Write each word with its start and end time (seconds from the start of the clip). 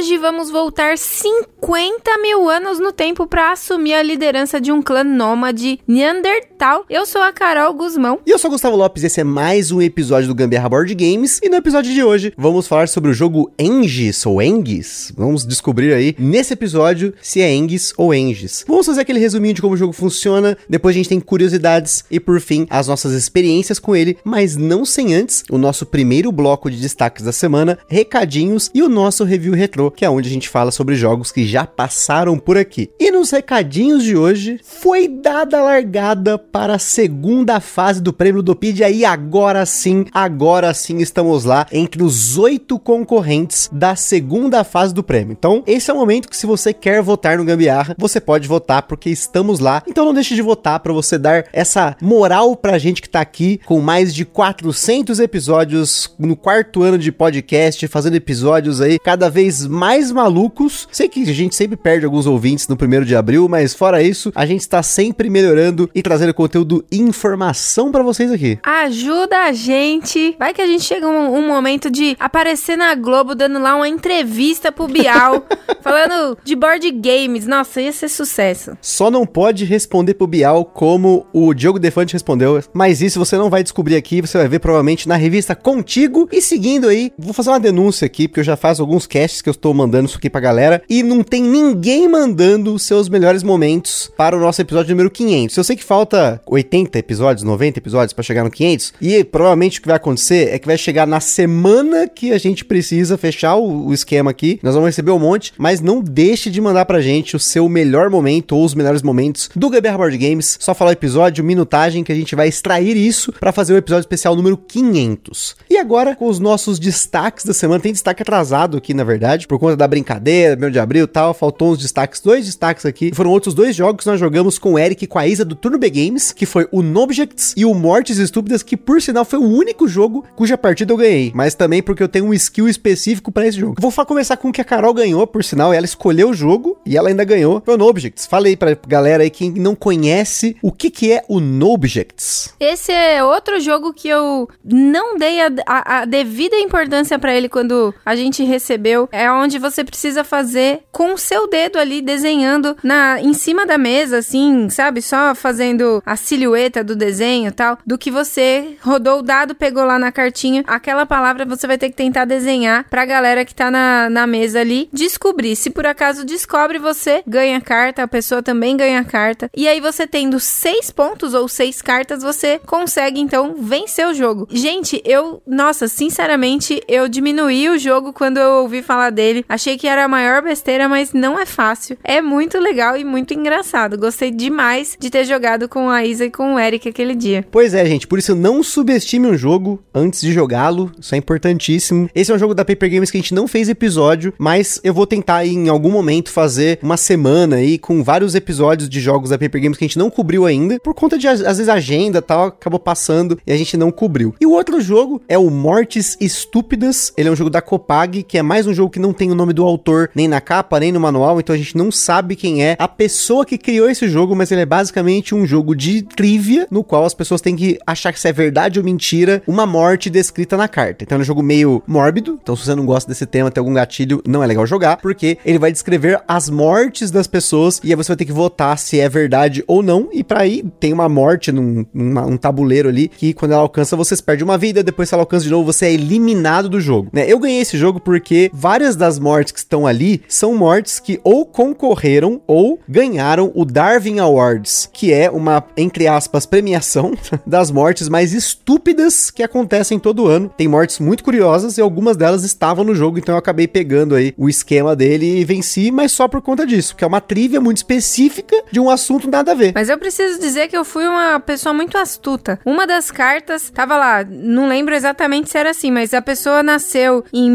Hoje 0.00 0.16
vamos 0.16 0.50
voltar 0.50 0.96
50 0.96 2.16
mil 2.22 2.48
anos 2.48 2.78
no 2.78 2.90
tempo 2.90 3.26
para 3.26 3.52
assumir 3.52 3.92
a 3.92 4.02
liderança 4.02 4.58
de 4.58 4.72
um 4.72 4.80
clã 4.80 5.04
nômade 5.04 5.78
Neandertal. 5.86 6.86
Eu 6.88 7.04
sou 7.04 7.20
a 7.20 7.30
Carol 7.30 7.74
Guzmão. 7.74 8.18
E 8.24 8.30
eu 8.30 8.38
sou 8.38 8.48
o 8.48 8.52
Gustavo 8.52 8.78
Lopes, 8.78 9.04
esse 9.04 9.20
é 9.20 9.24
mais 9.24 9.70
um 9.70 9.82
episódio 9.82 10.26
do 10.26 10.34
Gambiarra 10.34 10.70
Board 10.70 10.94
Games. 10.94 11.38
E 11.42 11.50
no 11.50 11.56
episódio 11.56 11.92
de 11.92 12.02
hoje 12.02 12.32
vamos 12.34 12.66
falar 12.66 12.88
sobre 12.88 13.10
o 13.10 13.12
jogo 13.12 13.52
Engis 13.58 14.24
ou 14.24 14.40
Engis. 14.40 15.12
Vamos 15.14 15.44
descobrir 15.44 15.92
aí 15.92 16.16
nesse 16.18 16.54
episódio 16.54 17.12
se 17.20 17.42
é 17.42 17.54
Engis 17.54 17.92
ou 17.98 18.14
Engis. 18.14 18.64
Vamos 18.66 18.86
fazer 18.86 19.02
aquele 19.02 19.20
resuminho 19.20 19.52
de 19.52 19.60
como 19.60 19.74
o 19.74 19.76
jogo 19.76 19.92
funciona, 19.92 20.56
depois 20.66 20.96
a 20.96 20.98
gente 20.98 21.10
tem 21.10 21.20
curiosidades 21.20 22.06
e 22.10 22.18
por 22.18 22.40
fim 22.40 22.66
as 22.70 22.88
nossas 22.88 23.12
experiências 23.12 23.78
com 23.78 23.94
ele, 23.94 24.16
mas 24.24 24.56
não 24.56 24.82
sem 24.86 25.14
antes 25.14 25.44
o 25.50 25.58
nosso 25.58 25.84
primeiro 25.84 26.32
bloco 26.32 26.70
de 26.70 26.78
destaques 26.78 27.22
da 27.22 27.32
semana, 27.32 27.78
recadinhos 27.86 28.70
e 28.72 28.82
o 28.82 28.88
nosso 28.88 29.24
review 29.24 29.52
que 29.90 30.04
é 30.04 30.10
onde 30.10 30.28
a 30.28 30.32
gente 30.32 30.48
fala 30.48 30.70
sobre 30.70 30.94
jogos 30.94 31.32
que 31.32 31.46
já 31.46 31.66
passaram 31.66 32.38
por 32.38 32.56
aqui. 32.56 32.90
E 32.98 33.10
nos 33.10 33.30
recadinhos 33.30 34.02
de 34.02 34.16
hoje, 34.16 34.60
foi 34.62 35.08
dada 35.08 35.58
a 35.58 35.62
largada 35.62 36.38
para 36.38 36.74
a 36.74 36.78
segunda 36.78 37.60
fase 37.60 38.00
do 38.00 38.12
prêmio 38.12 38.42
do 38.42 38.56
Pedia 38.56 38.90
e 38.90 39.04
agora 39.04 39.64
sim, 39.66 40.06
agora 40.12 40.72
sim 40.74 40.98
estamos 40.98 41.44
lá 41.44 41.66
entre 41.72 42.02
os 42.02 42.38
oito 42.38 42.78
concorrentes 42.78 43.68
da 43.72 43.96
segunda 43.96 44.64
fase 44.64 44.94
do 44.94 45.02
prêmio. 45.02 45.32
Então, 45.32 45.62
esse 45.66 45.90
é 45.90 45.94
o 45.94 45.96
momento 45.96 46.28
que 46.28 46.36
se 46.36 46.46
você 46.46 46.72
quer 46.72 47.02
votar 47.02 47.38
no 47.38 47.44
Gambiarra, 47.44 47.94
você 47.98 48.20
pode 48.20 48.46
votar 48.48 48.82
porque 48.82 49.10
estamos 49.10 49.58
lá. 49.58 49.82
Então 49.86 50.04
não 50.04 50.14
deixe 50.14 50.34
de 50.34 50.42
votar 50.42 50.80
para 50.80 50.92
você 50.92 51.18
dar 51.18 51.46
essa 51.52 51.96
moral 52.00 52.56
pra 52.56 52.78
gente 52.78 53.02
que 53.02 53.08
tá 53.08 53.20
aqui 53.20 53.60
com 53.64 53.80
mais 53.80 54.14
de 54.14 54.24
400 54.24 55.20
episódios 55.20 56.14
no 56.18 56.36
quarto 56.36 56.82
ano 56.82 56.98
de 56.98 57.12
podcast, 57.12 57.86
fazendo 57.88 58.16
episódios 58.16 58.80
aí 58.80 58.98
cada 58.98 59.28
vez 59.28 59.66
mais 59.66 59.79
malucos. 60.10 60.88
Sei 60.90 61.08
que 61.08 61.22
a 61.22 61.34
gente 61.34 61.54
sempre 61.54 61.76
perde 61.76 62.04
alguns 62.04 62.26
ouvintes 62.26 62.68
no 62.68 62.76
primeiro 62.76 63.04
de 63.04 63.16
abril, 63.16 63.48
mas 63.48 63.74
fora 63.74 64.02
isso, 64.02 64.32
a 64.34 64.44
gente 64.44 64.60
está 64.60 64.82
sempre 64.82 65.30
melhorando 65.30 65.90
e 65.94 66.02
trazendo 66.02 66.34
conteúdo 66.34 66.84
e 66.90 66.98
informação 66.98 67.90
para 67.90 68.02
vocês 68.02 68.30
aqui. 68.30 68.58
Ajuda 68.62 69.44
a 69.44 69.52
gente. 69.52 70.36
Vai 70.38 70.52
que 70.52 70.62
a 70.62 70.66
gente 70.66 70.84
chega 70.84 71.06
um, 71.06 71.36
um 71.36 71.46
momento 71.46 71.90
de 71.90 72.16
aparecer 72.18 72.76
na 72.76 72.94
Globo 72.94 73.34
dando 73.34 73.58
lá 73.58 73.76
uma 73.76 73.88
entrevista 73.88 74.70
pro 74.72 74.88
Bial, 74.88 75.46
falando 75.82 76.36
de 76.44 76.54
board 76.54 76.90
games. 76.90 77.46
Nossa, 77.46 77.80
ia 77.80 77.92
ser 77.92 78.08
sucesso. 78.08 78.76
Só 78.80 79.10
não 79.10 79.26
pode 79.26 79.64
responder 79.64 80.14
pro 80.14 80.26
Bial 80.26 80.64
como 80.64 81.26
o 81.32 81.54
Diogo 81.54 81.78
Defante 81.78 82.12
respondeu, 82.12 82.62
mas 82.72 83.00
isso 83.00 83.18
você 83.18 83.36
não 83.36 83.50
vai 83.50 83.62
descobrir 83.62 83.96
aqui, 83.96 84.20
você 84.20 84.38
vai 84.38 84.48
ver 84.48 84.58
provavelmente 84.58 85.08
na 85.08 85.16
revista 85.16 85.54
Contigo. 85.54 86.28
E 86.32 86.40
seguindo 86.40 86.88
aí, 86.88 87.12
vou 87.18 87.32
fazer 87.32 87.50
uma 87.50 87.60
denúncia 87.60 88.06
aqui, 88.06 88.26
porque 88.26 88.40
eu 88.40 88.44
já 88.44 88.56
faço 88.56 88.82
alguns 88.82 89.06
casts 89.06 89.42
que 89.42 89.48
eu 89.48 89.52
estou 89.52 89.69
mandando 89.74 90.08
isso 90.08 90.18
aqui 90.18 90.30
pra 90.30 90.40
galera 90.40 90.82
e 90.88 91.02
não 91.02 91.22
tem 91.22 91.42
ninguém 91.42 92.08
mandando 92.08 92.74
os 92.74 92.82
seus 92.82 93.08
melhores 93.08 93.42
momentos 93.42 94.10
para 94.16 94.36
o 94.36 94.40
nosso 94.40 94.60
episódio 94.60 94.90
número 94.90 95.10
500. 95.10 95.56
Eu 95.56 95.64
sei 95.64 95.76
que 95.76 95.84
falta 95.84 96.40
80 96.46 96.98
episódios, 96.98 97.44
90 97.44 97.78
episódios 97.78 98.12
para 98.12 98.22
chegar 98.22 98.44
no 98.44 98.50
500 98.50 98.94
e 99.00 99.22
provavelmente 99.24 99.78
o 99.78 99.82
que 99.82 99.88
vai 99.88 99.96
acontecer 99.96 100.48
é 100.52 100.58
que 100.58 100.66
vai 100.66 100.76
chegar 100.76 101.06
na 101.06 101.20
semana 101.20 102.08
que 102.08 102.32
a 102.32 102.38
gente 102.38 102.64
precisa 102.64 103.16
fechar 103.16 103.56
o, 103.56 103.86
o 103.86 103.94
esquema 103.94 104.30
aqui. 104.30 104.58
Nós 104.62 104.74
vamos 104.74 104.88
receber 104.88 105.10
um 105.10 105.18
monte, 105.18 105.52
mas 105.58 105.80
não 105.80 106.00
deixe 106.00 106.50
de 106.50 106.60
mandar 106.60 106.84
pra 106.84 107.00
gente 107.00 107.36
o 107.36 107.38
seu 107.38 107.68
melhor 107.68 108.10
momento 108.10 108.56
ou 108.56 108.64
os 108.64 108.74
melhores 108.74 109.02
momentos 109.02 109.50
do 109.54 109.70
GBR 109.70 109.96
Board 109.96 110.18
Games. 110.18 110.58
Só 110.60 110.74
falar 110.74 110.90
o 110.90 110.92
episódio, 110.92 111.44
minutagem 111.44 112.02
que 112.02 112.12
a 112.12 112.14
gente 112.14 112.34
vai 112.34 112.48
extrair 112.48 112.96
isso 112.96 113.32
para 113.32 113.52
fazer 113.52 113.74
o 113.74 113.76
episódio 113.76 114.02
especial 114.02 114.34
número 114.34 114.56
500. 114.56 115.56
E 115.68 115.76
agora 115.76 116.16
com 116.16 116.26
os 116.26 116.38
nossos 116.38 116.78
destaques 116.78 117.44
da 117.44 117.54
semana, 117.54 117.80
tem 117.80 117.92
destaque 117.92 118.22
atrasado 118.22 118.76
aqui 118.76 118.94
na 118.94 119.04
verdade, 119.04 119.46
por 119.46 119.58
conta 119.60 119.76
da 119.76 119.86
brincadeira, 119.86 120.56
meio 120.56 120.72
de 120.72 120.78
abril 120.78 121.04
e 121.04 121.08
tal, 121.08 121.32
faltou 121.32 121.72
uns 121.72 121.78
destaques, 121.78 122.20
dois 122.20 122.44
destaques 122.44 122.84
aqui. 122.84 123.12
Foram 123.14 123.30
outros 123.30 123.54
dois 123.54 123.76
jogos 123.76 124.04
que 124.04 124.10
nós 124.10 124.18
jogamos 124.18 124.58
com 124.58 124.72
o 124.72 124.78
Eric 124.78 125.04
e 125.04 125.06
com 125.06 125.18
a 125.18 125.26
Isa 125.26 125.44
do 125.44 125.54
Turno 125.54 125.78
B 125.78 125.90
Games, 125.90 126.32
que 126.32 126.46
foi 126.46 126.66
o 126.72 126.82
Nobjects 126.82 127.54
e 127.56 127.64
o 127.64 127.74
Mortes 127.74 128.18
Estúpidas, 128.18 128.62
que 128.62 128.76
por 128.76 129.00
sinal 129.00 129.24
foi 129.24 129.38
o 129.38 129.44
único 129.44 129.86
jogo 129.86 130.24
cuja 130.34 130.58
partida 130.58 130.92
eu 130.92 130.96
ganhei, 130.96 131.30
mas 131.34 131.54
também 131.54 131.82
porque 131.82 132.02
eu 132.02 132.08
tenho 132.08 132.26
um 132.26 132.34
skill 132.34 132.68
específico 132.68 133.30
para 133.30 133.46
esse 133.46 133.58
jogo. 133.58 133.76
Vou 133.78 133.92
começar 134.06 134.36
com 134.36 134.48
o 134.48 134.52
que 134.52 134.60
a 134.60 134.64
Carol 134.64 134.94
ganhou, 134.94 135.26
por 135.26 135.44
sinal, 135.44 135.72
ela 135.72 135.84
escolheu 135.84 136.30
o 136.30 136.34
jogo 136.34 136.78
e 136.86 136.96
ela 136.96 137.08
ainda 137.08 137.22
ganhou. 137.22 137.62
Foi 137.64 137.74
o 137.74 137.78
Nobjects. 137.78 138.26
Falei 138.26 138.56
pra 138.56 138.76
galera 138.86 139.22
aí 139.22 139.30
quem 139.30 139.50
não 139.50 139.74
conhece 139.74 140.56
o 140.62 140.72
que 140.72 140.90
que 140.90 141.12
é 141.12 141.22
o 141.28 141.38
Nobjects. 141.38 142.54
Esse 142.58 142.92
é 142.92 143.22
outro 143.22 143.60
jogo 143.60 143.92
que 143.92 144.08
eu 144.08 144.48
não 144.64 145.16
dei 145.16 145.40
a, 145.40 145.50
a, 145.66 145.98
a 146.00 146.04
devida 146.04 146.56
importância 146.56 147.18
para 147.18 147.34
ele 147.34 147.48
quando 147.48 147.94
a 148.04 148.16
gente 148.16 148.42
recebeu. 148.42 149.08
É 149.12 149.30
onde 149.30 149.49
você 149.58 149.84
precisa 149.84 150.24
fazer 150.24 150.80
com 150.92 151.14
o 151.14 151.18
seu 151.18 151.48
dedo 151.48 151.78
ali, 151.78 152.00
desenhando 152.00 152.76
na 152.82 153.20
em 153.20 153.34
cima 153.34 153.66
da 153.66 153.78
mesa, 153.78 154.18
assim, 154.18 154.68
sabe? 154.70 155.02
Só 155.02 155.34
fazendo 155.34 156.02
a 156.04 156.16
silhueta 156.16 156.82
do 156.82 156.96
desenho 156.96 157.52
tal, 157.52 157.78
do 157.86 157.98
que 157.98 158.10
você 158.10 158.76
rodou 158.80 159.18
o 159.18 159.22
dado, 159.22 159.54
pegou 159.54 159.84
lá 159.84 159.98
na 159.98 160.12
cartinha. 160.12 160.64
Aquela 160.66 161.06
palavra 161.06 161.44
você 161.44 161.66
vai 161.66 161.78
ter 161.78 161.90
que 161.90 161.96
tentar 161.96 162.24
desenhar 162.24 162.84
pra 162.88 163.04
galera 163.04 163.44
que 163.44 163.54
tá 163.54 163.70
na, 163.70 164.08
na 164.10 164.26
mesa 164.26 164.60
ali 164.60 164.88
descobrir. 164.92 165.56
Se 165.56 165.70
por 165.70 165.86
acaso 165.86 166.24
descobre, 166.24 166.78
você 166.78 167.22
ganha 167.26 167.60
carta, 167.60 168.02
a 168.02 168.08
pessoa 168.08 168.42
também 168.42 168.76
ganha 168.76 169.04
carta. 169.04 169.50
E 169.56 169.68
aí 169.68 169.80
você 169.80 170.06
tendo 170.06 170.38
seis 170.40 170.90
pontos 170.90 171.34
ou 171.34 171.48
seis 171.48 171.82
cartas, 171.82 172.22
você 172.22 172.60
consegue 172.66 173.20
então 173.20 173.54
vencer 173.58 174.06
o 174.06 174.14
jogo. 174.14 174.46
Gente, 174.50 175.00
eu, 175.04 175.42
nossa, 175.46 175.88
sinceramente, 175.88 176.82
eu 176.88 177.08
diminuí 177.08 177.68
o 177.68 177.78
jogo 177.78 178.12
quando 178.12 178.38
eu 178.38 178.62
ouvi 178.62 178.82
falar 178.82 179.10
dele. 179.10 179.39
Achei 179.48 179.76
que 179.76 179.86
era 179.86 180.04
a 180.04 180.08
maior 180.08 180.42
besteira, 180.42 180.88
mas 180.88 181.12
não 181.12 181.38
é 181.38 181.46
fácil. 181.46 181.96
É 182.02 182.20
muito 182.20 182.58
legal 182.58 182.96
e 182.96 183.04
muito 183.04 183.34
engraçado. 183.34 183.98
Gostei 183.98 184.30
demais 184.30 184.96
de 184.98 185.10
ter 185.10 185.24
jogado 185.24 185.68
com 185.68 185.88
a 185.88 186.04
Isa 186.04 186.26
e 186.26 186.30
com 186.30 186.54
o 186.54 186.58
Eric 186.58 186.88
aquele 186.88 187.14
dia. 187.14 187.46
Pois 187.50 187.74
é, 187.74 187.84
gente, 187.86 188.06
por 188.06 188.18
isso 188.18 188.34
não 188.34 188.62
subestime 188.62 189.26
um 189.26 189.36
jogo 189.36 189.82
antes 189.94 190.20
de 190.20 190.32
jogá-lo. 190.32 190.90
Isso 190.98 191.14
é 191.14 191.18
importantíssimo. 191.18 192.08
Esse 192.14 192.32
é 192.32 192.34
um 192.34 192.38
jogo 192.38 192.54
da 192.54 192.64
Paper 192.64 192.90
Games 192.90 193.10
que 193.10 193.16
a 193.16 193.20
gente 193.20 193.34
não 193.34 193.46
fez 193.46 193.68
episódio, 193.68 194.32
mas 194.38 194.80
eu 194.82 194.94
vou 194.94 195.06
tentar 195.06 195.46
em 195.46 195.68
algum 195.68 195.90
momento 195.90 196.30
fazer 196.30 196.78
uma 196.82 196.96
semana 196.96 197.56
aí 197.56 197.78
com 197.78 198.02
vários 198.02 198.34
episódios 198.34 198.88
de 198.88 199.00
jogos 199.00 199.30
da 199.30 199.38
Paper 199.38 199.62
Games 199.62 199.78
que 199.78 199.84
a 199.84 199.88
gente 199.88 199.98
não 199.98 200.10
cobriu 200.10 200.46
ainda, 200.46 200.78
por 200.80 200.94
conta 200.94 201.18
de 201.18 201.26
às 201.28 201.40
vezes 201.40 201.68
agenda 201.68 202.18
e 202.18 202.22
tal, 202.22 202.46
acabou 202.46 202.80
passando 202.80 203.38
e 203.46 203.52
a 203.52 203.56
gente 203.56 203.76
não 203.76 203.90
cobriu. 203.90 204.34
E 204.40 204.46
o 204.46 204.52
outro 204.52 204.80
jogo 204.80 205.22
é 205.28 205.38
o 205.38 205.50
Mortes 205.50 206.16
Estúpidas. 206.20 207.12
Ele 207.16 207.28
é 207.28 207.32
um 207.32 207.36
jogo 207.36 207.50
da 207.50 207.62
Copag, 207.62 208.22
que 208.22 208.38
é 208.38 208.42
mais 208.42 208.66
um 208.66 208.74
jogo 208.74 208.90
que 208.90 208.98
não 208.98 209.12
tem 209.12 209.29
o 209.32 209.34
nome 209.34 209.52
do 209.52 209.64
autor 209.64 210.10
nem 210.14 210.28
na 210.28 210.40
capa, 210.40 210.80
nem 210.80 210.92
no 210.92 211.00
manual, 211.00 211.40
então 211.40 211.54
a 211.54 211.58
gente 211.58 211.76
não 211.76 211.90
sabe 211.90 212.36
quem 212.36 212.64
é 212.64 212.76
a 212.78 212.88
pessoa 212.88 213.44
que 213.44 213.58
criou 213.58 213.88
esse 213.88 214.08
jogo, 214.08 214.34
mas 214.34 214.50
ele 214.50 214.62
é 214.62 214.66
basicamente 214.66 215.34
um 215.34 215.46
jogo 215.46 215.74
de 215.74 216.02
trivia 216.02 216.66
no 216.70 216.84
qual 216.84 217.04
as 217.04 217.14
pessoas 217.14 217.40
têm 217.40 217.56
que 217.56 217.78
achar 217.86 218.16
se 218.16 218.28
é 218.28 218.32
verdade 218.32 218.78
ou 218.78 218.84
mentira 218.84 219.42
uma 219.46 219.66
morte 219.66 220.10
descrita 220.10 220.56
na 220.56 220.68
carta. 220.68 221.04
Então 221.04 221.18
é 221.18 221.20
um 221.20 221.24
jogo 221.24 221.42
meio 221.42 221.82
mórbido, 221.86 222.38
então 222.42 222.56
se 222.56 222.64
você 222.64 222.74
não 222.74 222.84
gosta 222.84 223.08
desse 223.08 223.26
tema, 223.26 223.50
tem 223.50 223.60
algum 223.60 223.74
gatilho, 223.74 224.22
não 224.26 224.42
é 224.42 224.46
legal 224.46 224.66
jogar, 224.66 224.96
porque 224.96 225.38
ele 225.44 225.58
vai 225.58 225.72
descrever 225.72 226.20
as 226.26 226.50
mortes 226.50 227.10
das 227.10 227.26
pessoas 227.26 227.80
e 227.84 227.90
aí 227.90 227.96
você 227.96 228.08
vai 228.08 228.16
ter 228.16 228.24
que 228.24 228.32
votar 228.32 228.76
se 228.78 228.98
é 228.98 229.08
verdade 229.08 229.64
ou 229.66 229.82
não. 229.82 230.08
E 230.12 230.24
para 230.24 230.40
aí 230.40 230.64
tem 230.78 230.92
uma 230.92 231.08
morte 231.08 231.52
num, 231.52 231.86
um 231.94 232.36
tabuleiro 232.36 232.88
ali 232.88 233.08
que 233.08 233.32
quando 233.32 233.52
ela 233.52 233.62
alcança 233.62 233.96
você 233.96 234.16
perde 234.20 234.44
uma 234.44 234.58
vida, 234.58 234.82
depois 234.82 235.08
se 235.08 235.14
ela 235.14 235.22
alcança 235.22 235.44
de 235.44 235.50
novo 235.50 235.72
você 235.72 235.86
é 235.86 235.92
eliminado 235.92 236.68
do 236.68 236.80
jogo. 236.80 237.08
Né? 237.12 237.30
Eu 237.30 237.38
ganhei 237.38 237.60
esse 237.60 237.78
jogo 237.78 238.00
porque 238.00 238.50
várias 238.52 238.96
das 238.96 239.18
mortes 239.20 239.52
que 239.52 239.58
estão 239.58 239.86
ali 239.86 240.22
são 240.28 240.54
mortes 240.54 240.98
que 240.98 241.20
ou 241.22 241.46
concorreram 241.46 242.40
ou 242.46 242.80
ganharam 242.88 243.52
o 243.54 243.64
Darwin 243.64 244.18
Awards, 244.18 244.88
que 244.92 245.12
é 245.12 245.30
uma 245.30 245.62
entre 245.76 246.08
aspas 246.08 246.46
premiação 246.46 247.12
das 247.46 247.70
mortes 247.70 248.08
mais 248.08 248.32
estúpidas 248.32 249.30
que 249.30 249.42
acontecem 249.42 249.98
todo 249.98 250.26
ano. 250.26 250.52
Tem 250.56 250.66
mortes 250.66 250.98
muito 250.98 251.22
curiosas 251.22 251.78
e 251.78 251.80
algumas 251.80 252.16
delas 252.16 252.44
estavam 252.44 252.84
no 252.84 252.94
jogo, 252.94 253.18
então 253.18 253.34
eu 253.34 253.38
acabei 253.38 253.68
pegando 253.68 254.14
aí 254.14 254.34
o 254.36 254.48
esquema 254.48 254.96
dele 254.96 255.40
e 255.40 255.44
venci, 255.44 255.90
mas 255.90 256.12
só 256.12 256.26
por 256.26 256.40
conta 256.40 256.66
disso, 256.66 256.96
que 256.96 257.04
é 257.04 257.06
uma 257.06 257.20
trivia 257.20 257.60
muito 257.60 257.78
específica 257.78 258.56
de 258.70 258.80
um 258.80 258.90
assunto 258.90 259.30
nada 259.30 259.52
a 259.52 259.54
ver. 259.54 259.72
Mas 259.74 259.88
eu 259.88 259.98
preciso 259.98 260.40
dizer 260.40 260.68
que 260.68 260.76
eu 260.76 260.84
fui 260.84 261.06
uma 261.06 261.38
pessoa 261.40 261.72
muito 261.72 261.96
astuta. 261.98 262.58
Uma 262.64 262.86
das 262.86 263.10
cartas 263.10 263.70
tava 263.70 263.96
lá, 263.96 264.24
não 264.24 264.68
lembro 264.68 264.94
exatamente 264.94 265.50
se 265.50 265.58
era 265.58 265.70
assim, 265.70 265.90
mas 265.90 266.14
a 266.14 266.22
pessoa 266.22 266.62
nasceu 266.62 267.24
em 267.32 267.50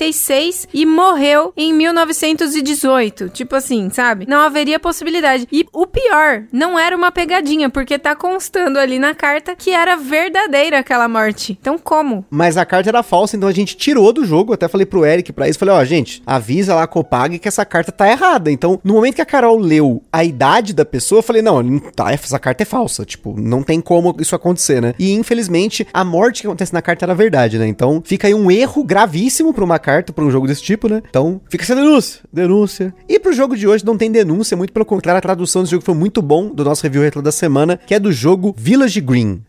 1956 0.00 0.68
e 0.72 0.86
morreu 0.86 1.52
em 1.56 1.72
1918. 1.72 3.28
Tipo 3.28 3.56
assim, 3.56 3.90
sabe? 3.90 4.26
Não 4.26 4.40
haveria 4.40 4.80
possibilidade. 4.80 5.46
E 5.52 5.66
o 5.72 5.86
pior, 5.86 6.44
não 6.50 6.78
era 6.78 6.96
uma 6.96 7.12
pegadinha, 7.12 7.68
porque 7.68 7.98
tá 7.98 8.16
constando 8.16 8.78
ali 8.78 8.98
na 8.98 9.14
carta 9.14 9.54
que 9.54 9.70
era 9.70 9.96
verdadeira 9.96 10.78
aquela 10.78 11.06
morte. 11.08 11.56
Então, 11.60 11.78
como? 11.78 12.24
Mas 12.30 12.56
a 12.56 12.64
carta 12.64 12.88
era 12.88 13.02
falsa, 13.02 13.36
então 13.36 13.48
a 13.48 13.52
gente 13.52 13.76
tirou 13.76 14.12
do 14.12 14.24
jogo. 14.24 14.54
Até 14.54 14.66
falei 14.68 14.86
pro 14.86 15.04
Eric 15.04 15.32
pra 15.32 15.48
isso. 15.48 15.58
Falei, 15.58 15.74
ó, 15.74 15.84
gente, 15.84 16.22
avisa 16.26 16.74
lá 16.74 16.84
a 16.84 16.86
Copag 16.86 17.38
que 17.38 17.48
essa 17.48 17.64
carta 17.64 17.92
tá 17.92 18.08
errada. 18.08 18.50
Então, 18.50 18.80
no 18.82 18.94
momento 18.94 19.16
que 19.16 19.22
a 19.22 19.26
Carol 19.26 19.58
leu 19.58 20.02
a 20.10 20.24
idade 20.24 20.72
da 20.72 20.84
pessoa, 20.84 21.18
eu 21.18 21.22
falei, 21.22 21.42
não, 21.42 21.78
tá, 21.78 22.10
essa 22.10 22.38
carta 22.38 22.62
é 22.62 22.66
falsa. 22.66 23.04
Tipo, 23.04 23.38
não 23.38 23.62
tem 23.62 23.80
como 23.80 24.16
isso 24.18 24.34
acontecer, 24.34 24.80
né? 24.80 24.94
E 24.98 25.12
infelizmente, 25.12 25.86
a 25.92 26.04
morte 26.04 26.40
que 26.40 26.46
acontece 26.46 26.72
na 26.72 26.80
carta 26.80 27.04
era 27.04 27.14
verdade, 27.14 27.58
né? 27.58 27.66
Então, 27.66 28.02
fica 28.04 28.26
aí 28.26 28.34
um 28.34 28.50
erro 28.50 28.82
gravíssimo 28.84 29.52
pra 29.52 29.64
uma 29.64 29.78
carta, 29.78 29.89
pra 30.12 30.24
um 30.24 30.30
jogo 30.30 30.46
desse 30.46 30.62
tipo, 30.62 30.88
né? 30.88 31.02
Então, 31.08 31.40
fica 31.48 31.64
essa 31.64 31.74
denúncia. 31.74 32.20
Denúncia. 32.32 32.94
E 33.08 33.18
pro 33.18 33.32
jogo 33.32 33.56
de 33.56 33.66
hoje 33.66 33.84
não 33.84 33.96
tem 33.96 34.10
denúncia, 34.10 34.56
muito 34.56 34.72
pelo 34.72 34.84
contrário, 34.84 35.18
a 35.18 35.22
tradução 35.22 35.62
desse 35.62 35.72
jogo 35.72 35.84
foi 35.84 35.94
muito 35.94 36.22
bom 36.22 36.48
do 36.48 36.64
nosso 36.64 36.82
review 36.82 37.02
retro 37.02 37.22
da 37.22 37.32
semana, 37.32 37.76
que 37.76 37.94
é 37.94 37.98
do 37.98 38.12
jogo 38.12 38.54
Village 38.56 39.00
Green. 39.00 39.42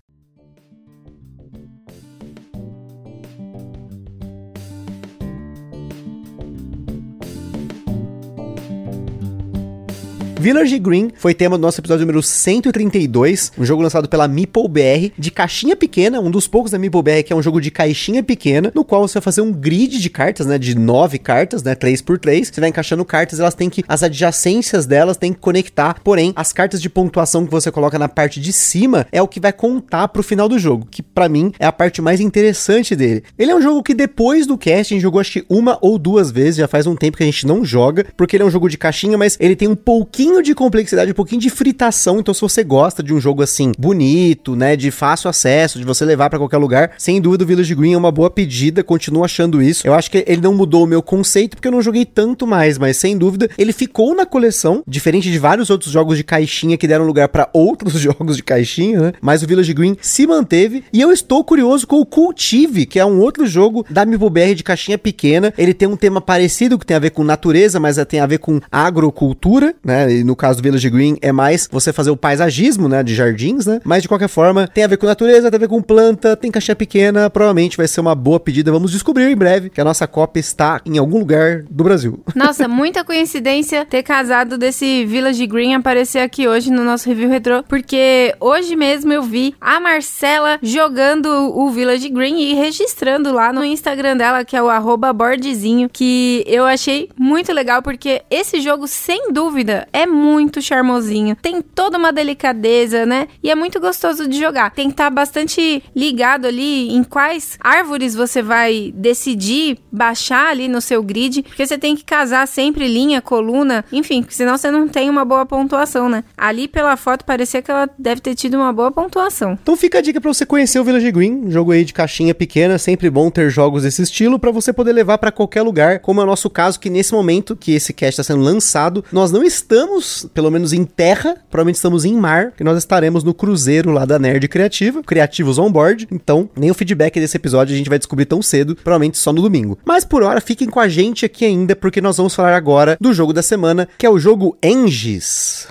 Village 10.41 10.79
Green 10.79 11.11
foi 11.17 11.35
tema 11.35 11.55
do 11.55 11.61
nosso 11.61 11.79
episódio 11.79 12.03
número 12.03 12.23
132, 12.23 13.51
um 13.59 13.63
jogo 13.63 13.83
lançado 13.83 14.09
pela 14.09 14.27
Meeple 14.27 14.67
BR, 14.67 15.13
de 15.15 15.29
caixinha 15.29 15.75
pequena, 15.75 16.19
um 16.19 16.31
dos 16.31 16.47
poucos 16.47 16.71
da 16.71 16.79
Meeple 16.79 17.03
BR 17.03 17.23
que 17.23 17.31
é 17.31 17.35
um 17.35 17.43
jogo 17.43 17.61
de 17.61 17.69
caixinha 17.69 18.23
pequena, 18.23 18.71
no 18.73 18.83
qual 18.83 19.07
você 19.07 19.19
vai 19.19 19.21
fazer 19.21 19.41
um 19.41 19.53
grid 19.53 19.99
de 19.99 20.09
cartas, 20.09 20.47
né, 20.47 20.57
de 20.57 20.75
nove 20.75 21.19
cartas, 21.19 21.61
né, 21.61 21.75
3 21.75 22.01
por 22.01 22.17
3 22.17 22.49
Você 22.51 22.59
vai 22.59 22.71
encaixando 22.71 23.05
cartas, 23.05 23.39
elas 23.39 23.53
têm 23.53 23.69
que, 23.69 23.83
as 23.87 24.01
adjacências 24.01 24.87
delas 24.87 25.15
têm 25.15 25.31
que 25.31 25.39
conectar, 25.39 26.01
porém, 26.03 26.33
as 26.35 26.51
cartas 26.51 26.81
de 26.81 26.89
pontuação 26.89 27.45
que 27.45 27.51
você 27.51 27.71
coloca 27.71 27.99
na 27.99 28.09
parte 28.09 28.39
de 28.39 28.51
cima 28.51 29.05
é 29.11 29.21
o 29.21 29.27
que 29.27 29.39
vai 29.39 29.53
contar 29.53 30.07
pro 30.07 30.23
final 30.23 30.49
do 30.49 30.57
jogo, 30.57 30.87
que 30.89 31.03
para 31.03 31.29
mim 31.29 31.51
é 31.59 31.67
a 31.67 31.71
parte 31.71 32.01
mais 32.01 32.19
interessante 32.19 32.95
dele. 32.95 33.23
Ele 33.37 33.51
é 33.51 33.55
um 33.55 33.61
jogo 33.61 33.83
que 33.83 33.93
depois 33.93 34.47
do 34.47 34.57
cast 34.57 34.91
a 34.91 34.95
gente 34.95 35.03
jogou 35.03 35.21
acho 35.21 35.33
que 35.33 35.45
uma 35.47 35.77
ou 35.81 35.99
duas 35.99 36.31
vezes, 36.31 36.55
já 36.55 36.67
faz 36.67 36.87
um 36.87 36.95
tempo 36.95 37.17
que 37.17 37.23
a 37.23 37.27
gente 37.27 37.45
não 37.45 37.63
joga, 37.63 38.07
porque 38.17 38.35
ele 38.35 38.43
é 38.43 38.47
um 38.47 38.49
jogo 38.49 38.67
de 38.67 38.79
caixinha, 38.79 39.19
mas 39.19 39.37
ele 39.39 39.55
tem 39.55 39.67
um 39.67 39.75
pouquinho 39.75 40.30
pouquinho 40.31 40.43
de 40.43 40.55
complexidade, 40.55 41.11
um 41.11 41.15
pouquinho 41.15 41.41
de 41.41 41.49
fritação. 41.49 42.19
Então, 42.19 42.33
se 42.33 42.41
você 42.41 42.63
gosta 42.63 43.03
de 43.03 43.13
um 43.13 43.19
jogo 43.19 43.43
assim, 43.43 43.71
bonito, 43.77 44.55
né, 44.55 44.75
de 44.75 44.89
fácil 44.89 45.29
acesso, 45.29 45.77
de 45.77 45.85
você 45.85 46.05
levar 46.05 46.29
para 46.29 46.39
qualquer 46.39 46.57
lugar, 46.57 46.91
sem 46.97 47.19
dúvida 47.19 47.43
o 47.43 47.47
Village 47.47 47.75
Green 47.75 47.93
é 47.93 47.97
uma 47.97 48.11
boa 48.11 48.29
pedida. 48.29 48.83
Continuo 48.83 49.23
achando 49.23 49.61
isso. 49.61 49.85
Eu 49.85 49.93
acho 49.93 50.09
que 50.09 50.23
ele 50.27 50.41
não 50.41 50.53
mudou 50.53 50.83
o 50.83 50.87
meu 50.87 51.01
conceito 51.01 51.55
porque 51.55 51.67
eu 51.67 51.71
não 51.71 51.81
joguei 51.81 52.05
tanto 52.05 52.47
mais, 52.47 52.77
mas 52.77 52.97
sem 52.97 53.17
dúvida 53.17 53.49
ele 53.57 53.73
ficou 53.73 54.15
na 54.15 54.25
coleção, 54.25 54.83
diferente 54.87 55.29
de 55.31 55.37
vários 55.37 55.69
outros 55.69 55.91
jogos 55.91 56.17
de 56.17 56.23
caixinha 56.23 56.77
que 56.77 56.87
deram 56.87 57.05
lugar 57.05 57.27
para 57.29 57.49
outros 57.53 57.93
jogos 57.99 58.37
de 58.37 58.43
caixinha, 58.43 58.99
né? 58.99 59.13
Mas 59.21 59.43
o 59.43 59.47
Village 59.47 59.73
Green 59.73 59.97
se 60.01 60.25
manteve 60.25 60.83
e 60.93 61.01
eu 61.01 61.11
estou 61.11 61.43
curioso 61.43 61.85
com 61.85 61.97
o 61.97 62.05
Cultive, 62.05 62.85
que 62.85 62.99
é 62.99 63.05
um 63.05 63.19
outro 63.19 63.45
jogo 63.45 63.85
da 63.89 64.05
MipoBR 64.05 64.55
de 64.55 64.63
caixinha 64.63 64.97
pequena. 64.97 65.53
Ele 65.57 65.73
tem 65.73 65.87
um 65.87 65.97
tema 65.97 66.21
parecido 66.21 66.79
que 66.79 66.85
tem 66.85 66.97
a 66.97 66.99
ver 66.99 67.11
com 67.11 67.23
natureza, 67.23 67.79
mas 67.79 67.97
tem 68.07 68.19
a 68.19 68.25
ver 68.25 68.39
com 68.39 68.59
agrocultura, 68.71 69.75
né? 69.83 70.20
No 70.23 70.35
caso 70.35 70.59
do 70.59 70.63
Village 70.63 70.89
Green 70.89 71.17
é 71.21 71.31
mais 71.31 71.67
você 71.71 71.91
fazer 71.93 72.11
o 72.11 72.17
paisagismo, 72.17 72.87
né, 72.87 73.03
de 73.03 73.15
jardins, 73.15 73.65
né? 73.65 73.79
Mas 73.83 74.01
de 74.01 74.07
qualquer 74.07 74.27
forma, 74.27 74.67
tem 74.67 74.83
a 74.83 74.87
ver 74.87 74.97
com 74.97 75.05
natureza, 75.05 75.49
tem 75.49 75.57
a 75.57 75.59
ver 75.59 75.67
com 75.67 75.81
planta, 75.81 76.35
tem 76.35 76.51
caixinha 76.51 76.75
pequena, 76.75 77.29
provavelmente 77.29 77.77
vai 77.77 77.87
ser 77.87 78.01
uma 78.01 78.15
boa 78.15 78.39
pedida. 78.39 78.71
Vamos 78.71 78.91
descobrir 78.91 79.31
em 79.31 79.35
breve 79.35 79.69
que 79.69 79.81
a 79.81 79.83
nossa 79.83 80.07
cópia 80.07 80.39
está 80.39 80.81
em 80.85 80.97
algum 80.97 81.19
lugar 81.19 81.63
do 81.69 81.83
Brasil. 81.83 82.19
Nossa, 82.35 82.67
muita 82.67 83.03
coincidência 83.03 83.85
ter 83.85 84.03
casado 84.03 84.57
desse 84.57 85.05
Village 85.05 85.45
Green 85.47 85.73
aparecer 85.73 86.19
aqui 86.19 86.47
hoje 86.47 86.71
no 86.71 86.83
nosso 86.83 87.07
review 87.07 87.29
retrô, 87.29 87.63
porque 87.63 88.35
hoje 88.39 88.75
mesmo 88.75 89.11
eu 89.13 89.23
vi 89.23 89.55
a 89.59 89.79
Marcela 89.79 90.59
jogando 90.61 91.27
o 91.27 91.69
Village 91.69 92.09
Green 92.09 92.39
e 92.39 92.53
registrando 92.53 93.31
lá 93.33 93.53
no 93.53 93.63
Instagram 93.63 94.17
dela, 94.17 94.43
que 94.43 94.55
é 94.55 94.61
o 94.61 94.69
arroba 94.69 95.13
bordzinho, 95.13 95.89
que 95.89 96.43
eu 96.47 96.65
achei 96.65 97.09
muito 97.17 97.53
legal, 97.53 97.81
porque 97.81 98.21
esse 98.29 98.59
jogo, 98.61 98.87
sem 98.87 99.31
dúvida, 99.31 99.87
é 99.93 100.05
muito 100.11 100.61
charmosinho. 100.61 101.35
Tem 101.41 101.61
toda 101.61 101.97
uma 101.97 102.11
delicadeza, 102.11 103.05
né? 103.05 103.27
E 103.41 103.49
é 103.49 103.55
muito 103.55 103.79
gostoso 103.79 104.27
de 104.27 104.39
jogar. 104.39 104.71
Tem 104.71 104.87
que 104.87 104.93
estar 104.93 105.05
tá 105.05 105.09
bastante 105.09 105.83
ligado 105.95 106.45
ali 106.45 106.93
em 106.93 107.03
quais 107.03 107.57
árvores 107.59 108.13
você 108.13 108.41
vai 108.41 108.91
decidir 108.95 109.77
baixar 109.91 110.47
ali 110.49 110.67
no 110.67 110.81
seu 110.81 111.01
grid, 111.01 111.43
porque 111.43 111.65
você 111.65 111.77
tem 111.77 111.95
que 111.95 112.03
casar 112.03 112.47
sempre 112.47 112.87
linha, 112.87 113.21
coluna, 113.21 113.85
enfim, 113.91 114.25
senão 114.29 114.57
você 114.57 114.69
não 114.69 114.87
tem 114.87 115.09
uma 115.09 115.25
boa 115.25 115.45
pontuação, 115.45 116.09
né? 116.09 116.23
Ali 116.37 116.67
pela 116.67 116.95
foto 116.97 117.25
parecia 117.25 117.61
que 117.61 117.71
ela 117.71 117.89
deve 117.97 118.21
ter 118.21 118.35
tido 118.35 118.55
uma 118.55 118.73
boa 118.73 118.91
pontuação. 118.91 119.57
Então 119.61 119.75
fica 119.75 119.99
a 119.99 120.01
dica 120.01 120.19
para 120.19 120.33
você 120.33 120.45
conhecer 120.45 120.79
o 120.79 120.83
Village 120.83 121.11
Green, 121.11 121.49
jogo 121.49 121.71
aí 121.71 121.83
de 121.83 121.93
caixinha 121.93 122.33
pequena, 122.33 122.77
sempre 122.77 123.09
bom 123.09 123.29
ter 123.29 123.49
jogos 123.49 123.83
desse 123.83 124.01
estilo 124.01 124.39
para 124.39 124.51
você 124.51 124.73
poder 124.73 124.93
levar 124.93 125.17
para 125.17 125.31
qualquer 125.31 125.61
lugar, 125.61 125.99
como 125.99 126.21
é 126.21 126.23
o 126.23 126.27
nosso 126.27 126.49
caso 126.49 126.79
que 126.79 126.89
nesse 126.89 127.13
momento 127.13 127.55
que 127.55 127.73
esse 127.73 127.93
cast 127.93 128.19
está 128.19 128.23
sendo 128.23 128.43
lançado, 128.43 129.03
nós 129.11 129.31
não 129.31 129.43
estamos 129.43 130.00
estamos, 130.01 130.27
pelo 130.33 130.51
menos 130.51 130.73
em 130.73 130.83
terra, 130.83 131.37
provavelmente 131.49 131.75
estamos 131.75 132.03
em 132.03 132.13
mar, 132.15 132.51
que 132.51 132.63
nós 132.63 132.77
estaremos 132.77 133.23
no 133.23 133.33
cruzeiro 133.33 133.91
lá 133.91 134.03
da 134.03 134.19
Nerd 134.19 134.47
Criativa, 134.47 135.03
Criativos 135.03 135.57
On 135.57 135.71
Board. 135.71 136.07
Então, 136.11 136.49
nem 136.55 136.71
o 136.71 136.73
feedback 136.73 137.19
desse 137.19 137.37
episódio 137.37 137.73
a 137.73 137.77
gente 137.77 137.89
vai 137.89 137.99
descobrir 137.99 138.25
tão 138.25 138.41
cedo, 138.41 138.75
provavelmente 138.75 139.17
só 139.17 139.31
no 139.31 139.41
domingo. 139.41 139.77
Mas 139.85 140.03
por 140.03 140.23
hora, 140.23 140.41
fiquem 140.41 140.67
com 140.67 140.79
a 140.79 140.89
gente 140.89 141.25
aqui 141.25 141.45
ainda, 141.45 141.75
porque 141.75 142.01
nós 142.01 142.17
vamos 142.17 142.35
falar 142.35 142.53
agora 142.53 142.97
do 142.99 143.13
jogo 143.13 143.31
da 143.31 143.43
semana, 143.43 143.87
que 143.97 144.05
é 144.05 144.09
o 144.09 144.19
jogo 144.19 144.57
Engis. 144.63 145.67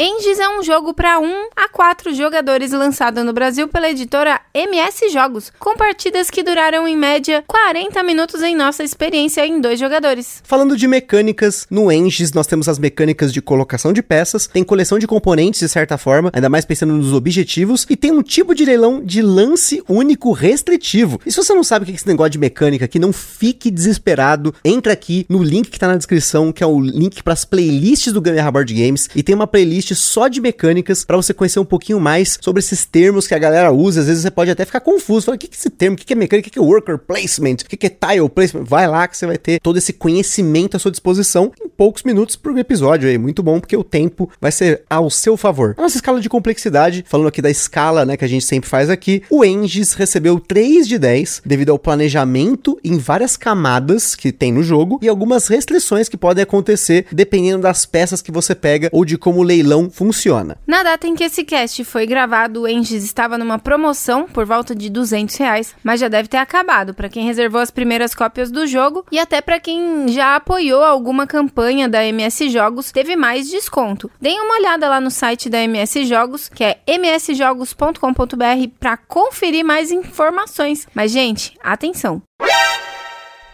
Engis 0.00 0.38
é 0.38 0.48
um 0.48 0.62
jogo 0.62 0.94
para 0.94 1.18
1 1.18 1.48
a 1.56 1.68
4 1.68 2.14
jogadores 2.14 2.70
lançado 2.70 3.24
no 3.24 3.32
Brasil 3.32 3.66
pela 3.66 3.90
editora 3.90 4.40
MS 4.54 5.08
Jogos, 5.08 5.50
com 5.58 5.74
partidas 5.74 6.30
que 6.30 6.40
duraram 6.40 6.86
em 6.86 6.96
média 6.96 7.42
40 7.48 8.00
minutos 8.04 8.40
em 8.40 8.54
nossa 8.54 8.84
experiência 8.84 9.44
em 9.44 9.60
dois 9.60 9.80
jogadores. 9.80 10.40
Falando 10.44 10.76
de 10.76 10.86
mecânicas, 10.86 11.66
no 11.68 11.90
Engis 11.90 12.30
nós 12.32 12.46
temos 12.46 12.68
as 12.68 12.78
mecânicas 12.78 13.32
de 13.32 13.42
colocação 13.42 13.92
de 13.92 14.00
peças, 14.00 14.46
tem 14.46 14.62
coleção 14.62 15.00
de 15.00 15.06
componentes 15.08 15.58
de 15.58 15.68
certa 15.68 15.98
forma, 15.98 16.30
ainda 16.32 16.48
mais 16.48 16.64
pensando 16.64 16.94
nos 16.94 17.12
objetivos, 17.12 17.84
e 17.90 17.96
tem 17.96 18.12
um 18.12 18.22
tipo 18.22 18.54
de 18.54 18.64
leilão 18.64 19.02
de 19.04 19.20
lance 19.20 19.82
único 19.88 20.30
restritivo. 20.30 21.20
E 21.26 21.32
se 21.32 21.38
você 21.38 21.52
não 21.52 21.64
sabe 21.64 21.82
o 21.82 21.86
que 21.86 21.90
é 21.90 21.94
esse 21.96 22.06
negócio 22.06 22.30
de 22.30 22.38
mecânica 22.38 22.84
aqui, 22.84 23.00
não 23.00 23.12
fique 23.12 23.68
desesperado, 23.68 24.54
entra 24.64 24.92
aqui 24.92 25.26
no 25.28 25.42
link 25.42 25.68
que 25.68 25.78
tá 25.78 25.88
na 25.88 25.96
descrição, 25.96 26.52
que 26.52 26.62
é 26.62 26.66
o 26.68 26.80
link 26.80 27.20
para 27.20 27.32
as 27.32 27.44
playlists 27.44 28.12
do 28.12 28.20
Gamer 28.20 28.52
Board 28.52 28.72
Games, 28.72 29.10
e 29.16 29.24
tem 29.24 29.34
uma 29.34 29.48
playlist 29.48 29.87
playlist 29.88 29.94
só 29.94 30.28
de 30.28 30.40
mecânicas 30.40 31.04
para 31.04 31.16
você 31.16 31.32
conhecer 31.32 31.60
um 31.60 31.64
pouquinho 31.64 32.00
mais 32.00 32.38
sobre 32.40 32.60
esses 32.60 32.84
termos 32.84 33.26
que 33.26 33.34
a 33.34 33.38
galera 33.38 33.72
usa. 33.72 34.00
Às 34.00 34.06
vezes 34.06 34.22
você 34.22 34.30
pode 34.30 34.50
até 34.50 34.64
ficar 34.64 34.80
confuso, 34.80 35.26
falar, 35.26 35.36
o 35.36 35.38
que 35.38 35.46
é 35.46 35.50
esse 35.52 35.70
termo? 35.70 35.96
O 35.96 35.98
que 35.98 36.12
é 36.12 36.16
mecânica? 36.16 36.48
O 36.48 36.52
que 36.52 36.58
é 36.58 36.62
worker 36.62 36.98
placement? 36.98 37.56
O 37.64 37.68
que 37.68 37.86
é 37.86 37.90
tile 37.90 38.28
placement? 38.28 38.64
Vai 38.64 38.86
lá 38.86 39.06
que 39.06 39.16
você 39.16 39.26
vai 39.26 39.38
ter 39.38 39.60
todo 39.60 39.76
esse 39.76 39.92
conhecimento 39.92 40.76
à 40.76 40.80
sua 40.80 40.90
disposição 40.90 41.52
em 41.62 41.68
poucos 41.68 42.02
minutos 42.02 42.36
por 42.36 42.56
episódio 42.58 43.08
aí. 43.08 43.18
Muito 43.18 43.42
bom, 43.42 43.60
porque 43.60 43.76
o 43.76 43.84
tempo 43.84 44.30
vai 44.40 44.52
ser 44.52 44.82
ao 44.88 45.10
seu 45.10 45.36
favor. 45.36 45.74
A 45.78 45.82
nossa 45.82 45.96
escala 45.96 46.20
de 46.20 46.28
complexidade, 46.28 47.04
falando 47.06 47.28
aqui 47.28 47.42
da 47.42 47.50
escala, 47.50 48.04
né, 48.04 48.16
que 48.16 48.24
a 48.24 48.28
gente 48.28 48.44
sempre 48.44 48.68
faz 48.68 48.90
aqui, 48.90 49.22
o 49.30 49.44
Engis 49.44 49.94
recebeu 49.94 50.38
3 50.40 50.86
de 50.86 50.98
10 50.98 51.42
devido 51.44 51.70
ao 51.70 51.78
planejamento 51.78 52.78
em 52.84 52.98
várias 52.98 53.36
camadas 53.36 54.14
que 54.14 54.32
tem 54.32 54.52
no 54.52 54.62
jogo 54.62 54.98
e 55.02 55.08
algumas 55.08 55.48
restrições 55.48 56.08
que 56.08 56.16
podem 56.16 56.42
acontecer 56.42 57.06
dependendo 57.12 57.62
das 57.62 57.86
peças 57.86 58.22
que 58.22 58.32
você 58.32 58.54
pega 58.54 58.88
ou 58.92 59.04
de 59.04 59.16
como 59.16 59.40
o 59.40 59.42
leilão 59.42 59.77
não 59.78 59.90
funciona. 59.90 60.56
Na 60.66 60.82
data 60.82 61.06
em 61.06 61.14
que 61.14 61.24
esse 61.24 61.44
cast 61.44 61.84
foi 61.84 62.06
gravado, 62.06 62.62
o 62.62 62.68
Engis 62.68 63.04
estava 63.04 63.38
numa 63.38 63.58
promoção 63.58 64.26
por 64.26 64.44
volta 64.44 64.74
de 64.74 64.90
200 64.90 65.36
reais, 65.36 65.74
mas 65.82 66.00
já 66.00 66.08
deve 66.08 66.28
ter 66.28 66.38
acabado 66.38 66.92
para 66.92 67.08
quem 67.08 67.24
reservou 67.24 67.60
as 67.60 67.70
primeiras 67.70 68.14
cópias 68.14 68.50
do 68.50 68.66
jogo 68.66 69.06
e 69.10 69.18
até 69.18 69.40
para 69.40 69.60
quem 69.60 70.08
já 70.08 70.36
apoiou 70.36 70.82
alguma 70.82 71.26
campanha 71.26 71.88
da 71.88 72.04
MS 72.04 72.50
Jogos, 72.50 72.90
teve 72.90 73.16
mais 73.16 73.48
desconto. 73.48 74.10
Deem 74.20 74.40
uma 74.40 74.58
olhada 74.58 74.88
lá 74.88 75.00
no 75.00 75.10
site 75.10 75.48
da 75.48 75.62
MS 75.62 76.04
Jogos, 76.04 76.48
que 76.48 76.64
é 76.64 76.80
msjogos.com.br 76.86 78.68
para 78.78 78.96
conferir 78.96 79.64
mais 79.64 79.90
informações. 79.90 80.86
Mas 80.94 81.12
gente, 81.12 81.54
atenção. 81.62 82.22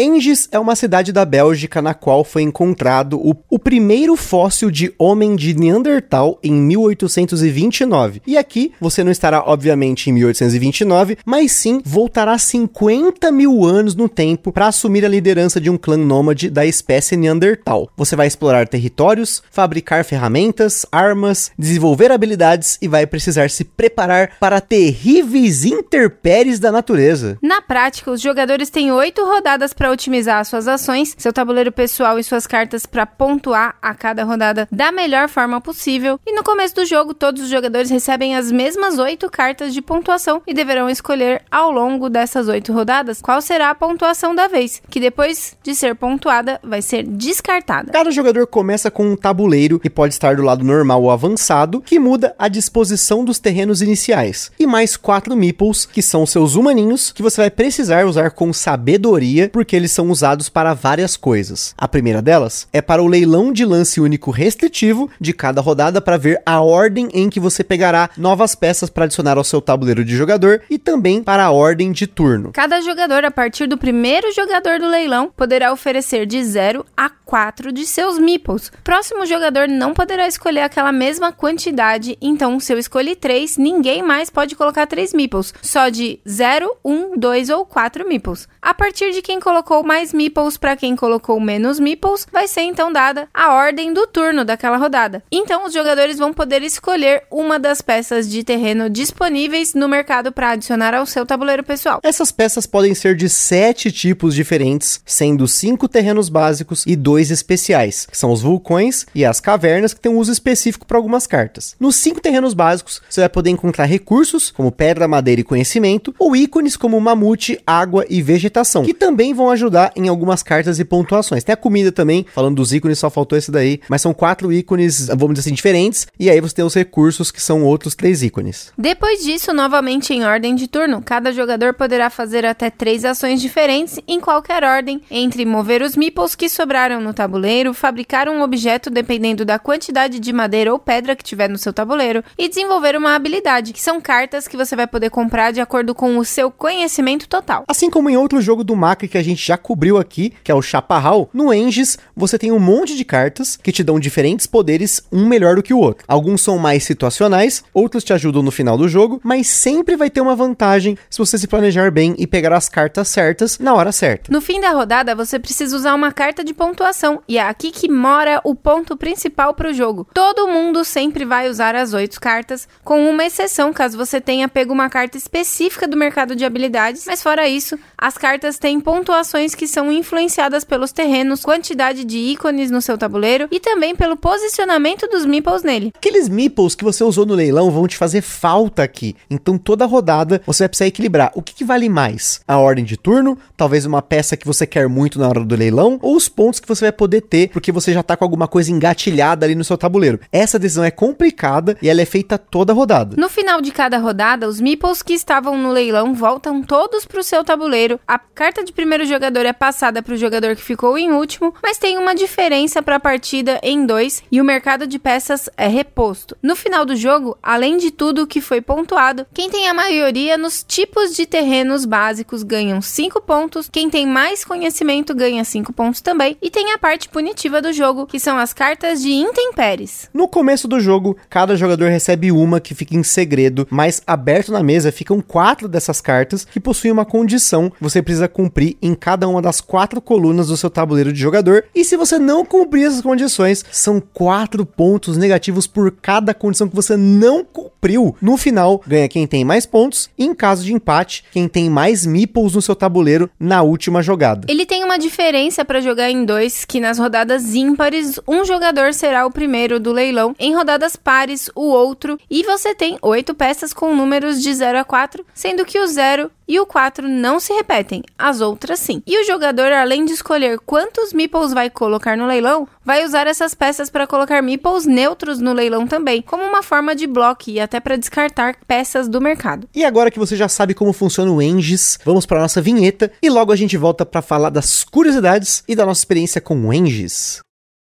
Enges 0.00 0.48
é 0.52 0.58
uma 0.60 0.76
cidade 0.76 1.10
da 1.10 1.24
Bélgica 1.24 1.82
na 1.82 1.92
qual 1.92 2.22
foi 2.22 2.42
encontrado 2.42 3.18
o, 3.18 3.34
o 3.50 3.58
primeiro 3.58 4.14
fóssil 4.14 4.70
de 4.70 4.94
homem 4.96 5.34
de 5.34 5.54
Neandertal 5.54 6.38
em 6.40 6.52
1829. 6.52 8.22
E 8.24 8.38
aqui 8.38 8.70
você 8.80 9.02
não 9.02 9.10
estará, 9.10 9.42
obviamente, 9.44 10.08
em 10.08 10.12
1829, 10.12 11.18
mas 11.26 11.50
sim 11.50 11.82
voltará 11.84 12.38
50 12.38 13.32
mil 13.32 13.64
anos 13.64 13.96
no 13.96 14.08
tempo 14.08 14.52
para 14.52 14.68
assumir 14.68 15.04
a 15.04 15.08
liderança 15.08 15.60
de 15.60 15.68
um 15.68 15.76
clã 15.76 15.96
nômade 15.96 16.48
da 16.48 16.64
espécie 16.64 17.16
Neandertal. 17.16 17.90
Você 17.96 18.14
vai 18.14 18.28
explorar 18.28 18.68
territórios, 18.68 19.42
fabricar 19.50 20.04
ferramentas, 20.04 20.86
armas, 20.92 21.50
desenvolver 21.58 22.12
habilidades 22.12 22.78
e 22.80 22.86
vai 22.86 23.04
precisar 23.04 23.50
se 23.50 23.64
preparar 23.64 24.36
para 24.38 24.60
terríveis 24.60 25.64
interpéries 25.64 26.60
da 26.60 26.70
natureza. 26.70 27.36
Na 27.42 27.60
prática, 27.60 28.12
os 28.12 28.20
jogadores 28.20 28.70
têm 28.70 28.92
oito 28.92 29.24
rodadas 29.24 29.72
para 29.72 29.87
otimizar 29.90 30.44
suas 30.44 30.68
ações, 30.68 31.14
seu 31.18 31.32
tabuleiro 31.32 31.72
pessoal 31.72 32.18
e 32.18 32.24
suas 32.24 32.46
cartas 32.46 32.86
para 32.86 33.06
pontuar 33.06 33.76
a 33.80 33.94
cada 33.94 34.24
rodada 34.24 34.68
da 34.70 34.92
melhor 34.92 35.28
forma 35.28 35.60
possível. 35.60 36.18
E 36.26 36.32
no 36.32 36.42
começo 36.42 36.74
do 36.74 36.86
jogo, 36.86 37.14
todos 37.14 37.42
os 37.42 37.48
jogadores 37.48 37.90
recebem 37.90 38.36
as 38.36 38.50
mesmas 38.50 38.98
oito 38.98 39.30
cartas 39.30 39.72
de 39.72 39.82
pontuação 39.82 40.42
e 40.46 40.54
deverão 40.54 40.88
escolher 40.88 41.42
ao 41.50 41.70
longo 41.70 42.08
dessas 42.08 42.48
oito 42.48 42.72
rodadas 42.72 43.20
qual 43.20 43.40
será 43.40 43.70
a 43.70 43.74
pontuação 43.74 44.34
da 44.34 44.48
vez, 44.48 44.82
que 44.88 45.00
depois 45.00 45.56
de 45.62 45.74
ser 45.74 45.94
pontuada 45.94 46.60
vai 46.62 46.82
ser 46.82 47.04
descartada. 47.04 47.92
Cada 47.92 48.10
jogador 48.10 48.46
começa 48.46 48.90
com 48.90 49.10
um 49.10 49.16
tabuleiro 49.16 49.80
e 49.84 49.90
pode 49.90 50.14
estar 50.14 50.36
do 50.36 50.42
lado 50.42 50.64
normal 50.64 51.02
ou 51.02 51.10
avançado, 51.10 51.80
que 51.80 51.98
muda 51.98 52.34
a 52.38 52.48
disposição 52.48 53.24
dos 53.24 53.38
terrenos 53.38 53.82
iniciais, 53.82 54.50
e 54.58 54.66
mais 54.66 54.96
quatro 54.96 55.36
meeples, 55.36 55.86
que 55.86 56.02
são 56.02 56.26
seus 56.26 56.54
humaninhos, 56.54 57.12
que 57.12 57.22
você 57.22 57.40
vai 57.40 57.50
precisar 57.50 58.04
usar 58.06 58.30
com 58.30 58.52
sabedoria, 58.52 59.48
porque 59.52 59.76
eles 59.78 59.92
são 59.92 60.10
usados 60.10 60.48
para 60.48 60.74
várias 60.74 61.16
coisas. 61.16 61.74
A 61.78 61.88
primeira 61.88 62.20
delas 62.20 62.68
é 62.72 62.82
para 62.82 63.02
o 63.02 63.06
leilão 63.06 63.52
de 63.52 63.64
lance 63.64 64.00
único 64.00 64.30
restritivo 64.30 65.10
de 65.20 65.32
cada 65.32 65.60
rodada 65.60 66.00
para 66.00 66.18
ver 66.18 66.42
a 66.44 66.60
ordem 66.60 67.08
em 67.14 67.30
que 67.30 67.40
você 67.40 67.64
pegará 67.64 68.10
novas 68.16 68.54
peças 68.54 68.90
para 68.90 69.04
adicionar 69.04 69.38
ao 69.38 69.44
seu 69.44 69.60
tabuleiro 69.60 70.04
de 70.04 70.16
jogador 70.16 70.62
e 70.68 70.78
também 70.78 71.22
para 71.22 71.44
a 71.44 71.50
ordem 71.50 71.92
de 71.92 72.06
turno. 72.06 72.50
Cada 72.52 72.80
jogador, 72.80 73.24
a 73.24 73.30
partir 73.30 73.66
do 73.66 73.78
primeiro 73.78 74.32
jogador 74.32 74.78
do 74.78 74.88
leilão, 74.88 75.32
poderá 75.34 75.72
oferecer 75.72 76.26
de 76.26 76.42
0 76.42 76.84
a 76.96 77.08
4 77.08 77.70
de 77.70 77.86
seus 77.86 78.18
meeples. 78.18 78.72
Próximo 78.82 79.26
jogador 79.26 79.68
não 79.68 79.92
poderá 79.92 80.26
escolher 80.26 80.62
aquela 80.62 80.90
mesma 80.90 81.30
quantidade, 81.30 82.16
então 82.22 82.58
se 82.58 82.72
eu 82.72 82.78
escolhi 82.78 83.14
3, 83.14 83.58
ninguém 83.58 84.02
mais 84.02 84.30
pode 84.30 84.56
colocar 84.56 84.86
3 84.86 85.12
meeples, 85.12 85.52
só 85.60 85.90
de 85.90 86.20
0, 86.26 86.74
1, 86.82 87.18
2 87.18 87.50
ou 87.50 87.66
4 87.66 88.08
meeples. 88.08 88.48
A 88.62 88.72
partir 88.72 89.12
de 89.12 89.20
quem 89.20 89.38
colocou 89.38 89.67
mais 89.84 90.12
meeples 90.12 90.56
para 90.56 90.76
quem 90.76 90.96
colocou 90.96 91.38
menos 91.38 91.78
meeples, 91.78 92.26
vai 92.32 92.48
ser 92.48 92.62
então 92.62 92.92
dada 92.92 93.28
a 93.32 93.52
ordem 93.52 93.92
do 93.92 94.06
turno 94.06 94.44
daquela 94.44 94.76
rodada. 94.76 95.22
Então 95.30 95.66
os 95.66 95.72
jogadores 95.72 96.18
vão 96.18 96.32
poder 96.32 96.62
escolher 96.62 97.22
uma 97.30 97.58
das 97.58 97.80
peças 97.80 98.28
de 98.28 98.42
terreno 98.42 98.88
disponíveis 98.88 99.74
no 99.74 99.88
mercado 99.88 100.32
para 100.32 100.50
adicionar 100.50 100.94
ao 100.94 101.06
seu 101.06 101.26
tabuleiro 101.26 101.62
pessoal. 101.62 102.00
Essas 102.02 102.32
peças 102.32 102.66
podem 102.66 102.94
ser 102.94 103.14
de 103.14 103.28
sete 103.28 103.92
tipos 103.92 104.34
diferentes, 104.34 105.00
sendo 105.04 105.46
cinco 105.46 105.86
terrenos 105.86 106.28
básicos 106.28 106.84
e 106.86 106.96
dois 106.96 107.30
especiais, 107.30 108.06
que 108.06 108.16
são 108.16 108.32
os 108.32 108.42
vulcões 108.42 109.06
e 109.14 109.24
as 109.24 109.40
cavernas, 109.40 109.92
que 109.92 110.00
têm 110.00 110.10
um 110.10 110.18
uso 110.18 110.32
específico 110.32 110.86
para 110.86 110.96
algumas 110.96 111.26
cartas. 111.26 111.76
Nos 111.78 111.96
cinco 111.96 112.20
terrenos 112.20 112.54
básicos, 112.54 113.02
você 113.08 113.20
vai 113.20 113.28
poder 113.28 113.50
encontrar 113.50 113.84
recursos 113.84 114.50
como 114.50 114.72
pedra, 114.72 115.06
madeira 115.06 115.40
e 115.40 115.44
conhecimento, 115.44 116.14
ou 116.18 116.34
ícones 116.34 116.76
como 116.76 117.00
mamute, 117.00 117.60
água 117.66 118.06
e 118.08 118.22
vegetação, 118.22 118.84
que 118.84 118.94
também 118.94 119.34
vão 119.34 119.47
ajudar 119.50 119.92
em 119.96 120.08
algumas 120.08 120.42
cartas 120.42 120.78
e 120.78 120.84
pontuações. 120.84 121.44
Tem 121.44 121.52
a 121.52 121.56
comida 121.56 121.92
também, 121.92 122.26
falando 122.34 122.56
dos 122.56 122.72
ícones, 122.72 122.98
só 122.98 123.10
faltou 123.10 123.38
esse 123.38 123.50
daí, 123.50 123.80
mas 123.88 124.02
são 124.02 124.14
quatro 124.14 124.52
ícones, 124.52 125.08
vamos 125.08 125.34
dizer 125.34 125.48
assim, 125.48 125.54
diferentes, 125.54 126.06
e 126.18 126.30
aí 126.30 126.40
você 126.40 126.54
tem 126.54 126.64
os 126.64 126.74
recursos 126.74 127.30
que 127.30 127.40
são 127.40 127.64
outros 127.64 127.94
três 127.94 128.22
ícones. 128.22 128.72
Depois 128.76 129.24
disso, 129.24 129.52
novamente 129.52 130.12
em 130.12 130.24
ordem 130.24 130.54
de 130.54 130.66
turno, 130.66 131.02
cada 131.02 131.32
jogador 131.32 131.74
poderá 131.74 132.10
fazer 132.10 132.44
até 132.44 132.70
três 132.70 133.04
ações 133.04 133.40
diferentes 133.40 133.98
em 134.06 134.20
qualquer 134.20 134.64
ordem, 134.64 135.00
entre 135.10 135.44
mover 135.44 135.82
os 135.82 135.96
meeples 135.96 136.34
que 136.34 136.48
sobraram 136.48 137.00
no 137.00 137.14
tabuleiro, 137.14 137.74
fabricar 137.74 138.28
um 138.28 138.42
objeto 138.42 138.90
dependendo 138.90 139.44
da 139.44 139.58
quantidade 139.58 140.18
de 140.18 140.32
madeira 140.32 140.72
ou 140.72 140.78
pedra 140.78 141.14
que 141.14 141.24
tiver 141.24 141.48
no 141.48 141.58
seu 141.58 141.72
tabuleiro 141.72 142.22
e 142.36 142.48
desenvolver 142.48 142.96
uma 142.96 143.14
habilidade, 143.14 143.72
que 143.72 143.80
são 143.80 144.00
cartas 144.00 144.48
que 144.48 144.56
você 144.56 144.74
vai 144.74 144.86
poder 144.86 145.10
comprar 145.10 145.52
de 145.52 145.60
acordo 145.60 145.94
com 145.94 146.18
o 146.18 146.24
seu 146.24 146.50
conhecimento 146.50 147.28
total. 147.28 147.64
Assim 147.68 147.90
como 147.90 148.10
em 148.10 148.16
outro 148.16 148.40
jogo 148.40 148.64
do 148.64 148.76
Macri 148.76 149.08
que 149.08 149.18
a 149.18 149.22
gente 149.22 149.37
já 149.44 149.56
cobriu 149.56 149.98
aqui, 149.98 150.32
que 150.42 150.50
é 150.50 150.54
o 150.54 150.62
Chaparral, 150.62 151.28
no 151.32 151.52
Enges 151.52 151.98
você 152.16 152.38
tem 152.38 152.52
um 152.52 152.58
monte 152.58 152.96
de 152.96 153.04
cartas 153.04 153.56
que 153.56 153.72
te 153.72 153.84
dão 153.84 153.98
diferentes 154.00 154.46
poderes, 154.46 155.02
um 155.12 155.26
melhor 155.26 155.56
do 155.56 155.62
que 155.62 155.72
o 155.72 155.78
outro. 155.78 156.04
Alguns 156.08 156.42
são 156.42 156.58
mais 156.58 156.84
situacionais, 156.84 157.62
outros 157.72 158.04
te 158.04 158.12
ajudam 158.12 158.42
no 158.42 158.50
final 158.50 158.76
do 158.76 158.88
jogo, 158.88 159.20
mas 159.22 159.46
sempre 159.46 159.96
vai 159.96 160.10
ter 160.10 160.20
uma 160.20 160.34
vantagem 160.34 160.96
se 161.08 161.18
você 161.18 161.38
se 161.38 161.46
planejar 161.46 161.90
bem 161.90 162.14
e 162.18 162.26
pegar 162.26 162.52
as 162.52 162.68
cartas 162.68 163.08
certas 163.08 163.58
na 163.58 163.74
hora 163.74 163.92
certa. 163.92 164.32
No 164.32 164.40
fim 164.40 164.60
da 164.60 164.70
rodada, 164.70 165.14
você 165.14 165.38
precisa 165.38 165.76
usar 165.76 165.94
uma 165.94 166.12
carta 166.12 166.42
de 166.42 166.52
pontuação, 166.54 167.22
e 167.28 167.38
é 167.38 167.42
aqui 167.42 167.70
que 167.70 167.90
mora 167.90 168.40
o 168.44 168.54
ponto 168.54 168.96
principal 168.96 169.54
para 169.54 169.70
o 169.70 169.74
jogo. 169.74 170.06
Todo 170.12 170.48
mundo 170.48 170.84
sempre 170.84 171.24
vai 171.24 171.48
usar 171.48 171.74
as 171.74 171.92
oito 171.92 172.20
cartas, 172.20 172.68
com 172.84 173.08
uma 173.08 173.24
exceção 173.24 173.72
caso 173.72 173.96
você 173.96 174.20
tenha 174.20 174.48
pego 174.48 174.72
uma 174.72 174.88
carta 174.88 175.16
específica 175.16 175.86
do 175.86 175.96
mercado 175.96 176.34
de 176.34 176.44
habilidades, 176.44 177.04
mas 177.06 177.22
fora 177.22 177.48
isso, 177.48 177.78
as 177.96 178.18
cartas 178.18 178.58
têm 178.58 178.80
pontuações 179.28 179.54
que 179.54 179.68
são 179.68 179.92
influenciadas 179.92 180.64
pelos 180.64 180.90
terrenos, 180.90 181.42
quantidade 181.42 182.04
de 182.04 182.16
ícones 182.16 182.70
no 182.70 182.80
seu 182.80 182.96
tabuleiro 182.96 183.46
e 183.50 183.60
também 183.60 183.94
pelo 183.94 184.16
posicionamento 184.16 185.06
dos 185.06 185.26
meeples 185.26 185.62
nele. 185.62 185.92
Aqueles 185.94 186.28
meeples 186.28 186.74
que 186.74 186.84
você 186.84 187.04
usou 187.04 187.26
no 187.26 187.34
leilão 187.34 187.70
vão 187.70 187.86
te 187.86 187.96
fazer 187.96 188.22
falta 188.22 188.82
aqui. 188.82 189.14
Então 189.28 189.58
toda 189.58 189.84
rodada 189.84 190.40
você 190.46 190.62
vai 190.62 190.68
precisar 190.68 190.86
equilibrar. 190.86 191.30
O 191.34 191.42
que, 191.42 191.54
que 191.54 191.64
vale 191.64 191.88
mais? 191.88 192.40
A 192.48 192.56
ordem 192.56 192.84
de 192.84 192.96
turno, 192.96 193.36
talvez 193.56 193.84
uma 193.84 194.00
peça 194.00 194.36
que 194.36 194.46
você 194.46 194.66
quer 194.66 194.88
muito 194.88 195.18
na 195.18 195.28
hora 195.28 195.44
do 195.44 195.56
leilão, 195.56 195.98
ou 196.00 196.16
os 196.16 196.28
pontos 196.28 196.60
que 196.60 196.68
você 196.68 196.86
vai 196.86 196.92
poder 196.92 197.20
ter 197.22 197.50
porque 197.50 197.70
você 197.70 197.92
já 197.92 198.02
tá 198.02 198.16
com 198.16 198.24
alguma 198.24 198.48
coisa 198.48 198.72
engatilhada 198.72 199.44
ali 199.44 199.54
no 199.54 199.64
seu 199.64 199.76
tabuleiro. 199.76 200.20
Essa 200.32 200.58
decisão 200.58 200.84
é 200.84 200.90
complicada 200.90 201.76
e 201.82 201.88
ela 201.88 202.00
é 202.00 202.06
feita 202.06 202.38
toda 202.38 202.72
rodada. 202.72 203.16
No 203.18 203.28
final 203.28 203.60
de 203.60 203.70
cada 203.70 203.98
rodada, 203.98 204.48
os 204.48 204.60
meeples 204.60 205.02
que 205.02 205.12
estavam 205.12 205.58
no 205.58 205.70
leilão 205.70 206.14
voltam 206.14 206.62
todos 206.62 207.04
pro 207.04 207.22
seu 207.22 207.44
tabuleiro. 207.44 208.00
A 208.06 208.18
carta 208.18 208.64
de 208.64 208.72
primeiro 208.72 209.04
jogador 209.18 209.46
é 209.46 209.52
passada 209.52 210.00
pro 210.00 210.16
jogador 210.16 210.54
que 210.54 210.62
ficou 210.62 210.96
em 210.96 211.10
último, 211.10 211.52
mas 211.60 211.76
tem 211.76 211.98
uma 211.98 212.14
diferença 212.14 212.80
para 212.80 212.96
a 212.96 213.00
partida 213.00 213.58
em 213.64 213.84
dois 213.84 214.22
e 214.30 214.40
o 214.40 214.44
mercado 214.44 214.86
de 214.86 214.96
peças 214.96 215.50
é 215.56 215.66
reposto. 215.66 216.36
No 216.40 216.54
final 216.54 216.86
do 216.86 216.94
jogo, 216.94 217.36
além 217.42 217.78
de 217.78 217.90
tudo 217.90 218.28
que 218.28 218.40
foi 218.40 218.60
pontuado, 218.60 219.26
quem 219.34 219.50
tem 219.50 219.66
a 219.66 219.74
maioria 219.74 220.38
nos 220.38 220.62
tipos 220.62 221.16
de 221.16 221.26
terrenos 221.26 221.84
básicos 221.84 222.44
ganham 222.44 222.80
5 222.80 223.20
pontos, 223.22 223.68
quem 223.68 223.90
tem 223.90 224.06
mais 224.06 224.44
conhecimento 224.44 225.12
ganha 225.16 225.42
5 225.42 225.72
pontos 225.72 226.00
também, 226.00 226.36
e 226.40 226.48
tem 226.48 226.72
a 226.72 226.78
parte 226.78 227.08
punitiva 227.08 227.60
do 227.60 227.72
jogo, 227.72 228.06
que 228.06 228.20
são 228.20 228.38
as 228.38 228.52
cartas 228.52 229.02
de 229.02 229.10
intempéries. 229.10 230.08
No 230.14 230.28
começo 230.28 230.68
do 230.68 230.78
jogo, 230.78 231.16
cada 231.28 231.56
jogador 231.56 231.90
recebe 231.90 232.30
uma 232.30 232.60
que 232.60 232.72
fica 232.72 232.94
em 232.94 233.02
segredo, 233.02 233.66
mas 233.68 234.00
aberto 234.06 234.52
na 234.52 234.62
mesa 234.62 234.92
ficam 234.92 235.20
quatro 235.20 235.66
dessas 235.66 236.00
cartas 236.00 236.44
que 236.44 236.60
possuem 236.60 236.92
uma 236.92 237.04
condição 237.04 237.68
que 237.68 237.82
você 237.82 238.00
precisa 238.00 238.28
cumprir 238.28 238.76
em 238.80 238.94
cada 238.94 239.07
uma 239.16 239.40
das 239.40 239.60
quatro 239.60 240.00
colunas 240.00 240.48
do 240.48 240.56
seu 240.56 240.68
tabuleiro 240.68 241.12
de 241.12 241.20
jogador. 241.20 241.64
E 241.74 241.84
se 241.84 241.96
você 241.96 242.18
não 242.18 242.44
cumprir 242.44 242.86
essas 242.86 243.00
condições, 243.00 243.64
são 243.70 244.00
quatro 244.00 244.66
pontos 244.66 245.16
negativos 245.16 245.66
por 245.66 245.90
cada 245.92 246.34
condição 246.34 246.68
que 246.68 246.76
você 246.76 246.96
não 246.96 247.44
cumpriu. 247.44 248.14
No 248.20 248.36
final, 248.36 248.82
ganha 248.86 249.08
quem 249.08 249.26
tem 249.26 249.44
mais 249.44 249.64
pontos, 249.64 250.10
e 250.18 250.24
em 250.24 250.34
caso 250.34 250.64
de 250.64 250.72
empate, 250.72 251.24
quem 251.32 251.48
tem 251.48 251.70
mais 251.70 252.04
meeples 252.04 252.54
no 252.54 252.62
seu 252.62 252.74
tabuleiro 252.74 253.30
na 253.38 253.62
última 253.62 254.02
jogada. 254.02 254.46
Ele 254.48 254.66
tem 254.66 254.84
uma 254.84 254.98
diferença 254.98 255.64
para 255.64 255.80
jogar 255.80 256.10
em 256.10 256.24
dois, 256.24 256.64
que 256.64 256.80
nas 256.80 256.98
rodadas 256.98 257.54
ímpares, 257.54 258.18
um 258.26 258.44
jogador 258.44 258.92
será 258.92 259.26
o 259.26 259.30
primeiro 259.30 259.80
do 259.80 259.92
leilão, 259.92 260.34
em 260.38 260.54
rodadas 260.54 260.96
pares, 260.96 261.50
o 261.54 261.62
outro, 261.62 262.18
e 262.30 262.42
você 262.42 262.74
tem 262.74 262.98
oito 263.02 263.34
peças 263.34 263.72
com 263.72 263.94
números 263.94 264.42
de 264.42 264.52
0 264.52 264.78
a 264.78 264.84
4, 264.84 265.24
sendo 265.34 265.64
que 265.64 265.78
o 265.78 265.86
0 265.86 266.30
e 266.46 266.58
o 266.58 266.66
4 266.66 267.08
não 267.08 267.38
se 267.38 267.52
repetem, 267.52 268.02
as 268.18 268.40
outras 268.40 268.80
sim. 268.80 268.97
E 269.06 269.20
o 269.20 269.26
jogador, 269.26 269.72
além 269.72 270.04
de 270.04 270.12
escolher 270.12 270.58
quantos 270.60 271.12
meeples 271.12 271.52
vai 271.52 271.70
colocar 271.70 272.16
no 272.16 272.26
leilão, 272.26 272.66
vai 272.84 273.04
usar 273.04 273.26
essas 273.26 273.54
peças 273.54 273.90
para 273.90 274.06
colocar 274.06 274.42
meeples 274.42 274.86
neutros 274.86 275.40
no 275.40 275.52
leilão 275.52 275.86
também, 275.86 276.22
como 276.22 276.42
uma 276.42 276.62
forma 276.62 276.94
de 276.94 277.06
bloco 277.06 277.44
e 277.48 277.60
até 277.60 277.80
para 277.80 277.96
descartar 277.96 278.56
peças 278.66 279.08
do 279.08 279.20
mercado. 279.20 279.68
E 279.74 279.84
agora 279.84 280.10
que 280.10 280.18
você 280.18 280.36
já 280.36 280.48
sabe 280.48 280.74
como 280.74 280.92
funciona 280.92 281.30
o 281.30 281.42
Enges, 281.42 281.98
vamos 282.04 282.26
para 282.26 282.40
nossa 282.40 282.60
vinheta 282.60 283.10
e 283.22 283.30
logo 283.30 283.52
a 283.52 283.56
gente 283.56 283.76
volta 283.76 284.04
para 284.04 284.22
falar 284.22 284.50
das 284.50 284.84
curiosidades 284.84 285.62
e 285.68 285.74
da 285.74 285.86
nossa 285.86 286.00
experiência 286.00 286.40
com 286.40 286.54
o 286.66 286.72
Enges. 286.72 287.40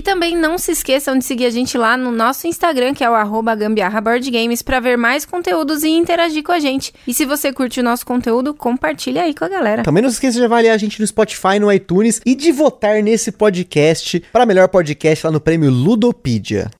E 0.00 0.02
também 0.02 0.34
não 0.34 0.56
se 0.56 0.72
esqueçam 0.72 1.18
de 1.18 1.26
seguir 1.26 1.44
a 1.44 1.50
gente 1.50 1.76
lá 1.76 1.94
no 1.94 2.10
nosso 2.10 2.46
Instagram, 2.46 2.94
que 2.94 3.04
é 3.04 3.10
o 3.10 3.12
arroba 3.12 3.54
gambiarra 3.54 4.00
Board 4.00 4.30
Games, 4.30 4.62
para 4.62 4.80
ver 4.80 4.96
mais 4.96 5.26
conteúdos 5.26 5.82
e 5.82 5.90
interagir 5.90 6.42
com 6.42 6.52
a 6.52 6.58
gente. 6.58 6.94
E 7.06 7.12
se 7.12 7.26
você 7.26 7.52
curte 7.52 7.80
o 7.80 7.82
nosso 7.82 8.06
conteúdo, 8.06 8.54
compartilha 8.54 9.24
aí 9.24 9.34
com 9.34 9.44
a 9.44 9.48
galera. 9.48 9.82
Também 9.82 10.02
não 10.02 10.08
se 10.08 10.14
esqueça 10.14 10.38
de 10.38 10.44
avaliar 10.46 10.74
a 10.74 10.78
gente 10.78 10.98
no 10.98 11.06
Spotify, 11.06 11.58
no 11.60 11.70
iTunes 11.70 12.18
e 12.24 12.34
de 12.34 12.50
votar 12.50 13.02
nesse 13.02 13.30
podcast 13.30 14.20
para 14.32 14.46
melhor 14.46 14.68
podcast 14.68 15.26
lá 15.26 15.30
no 15.30 15.38
prêmio 15.38 15.70
Ludopedia. 15.70 16.70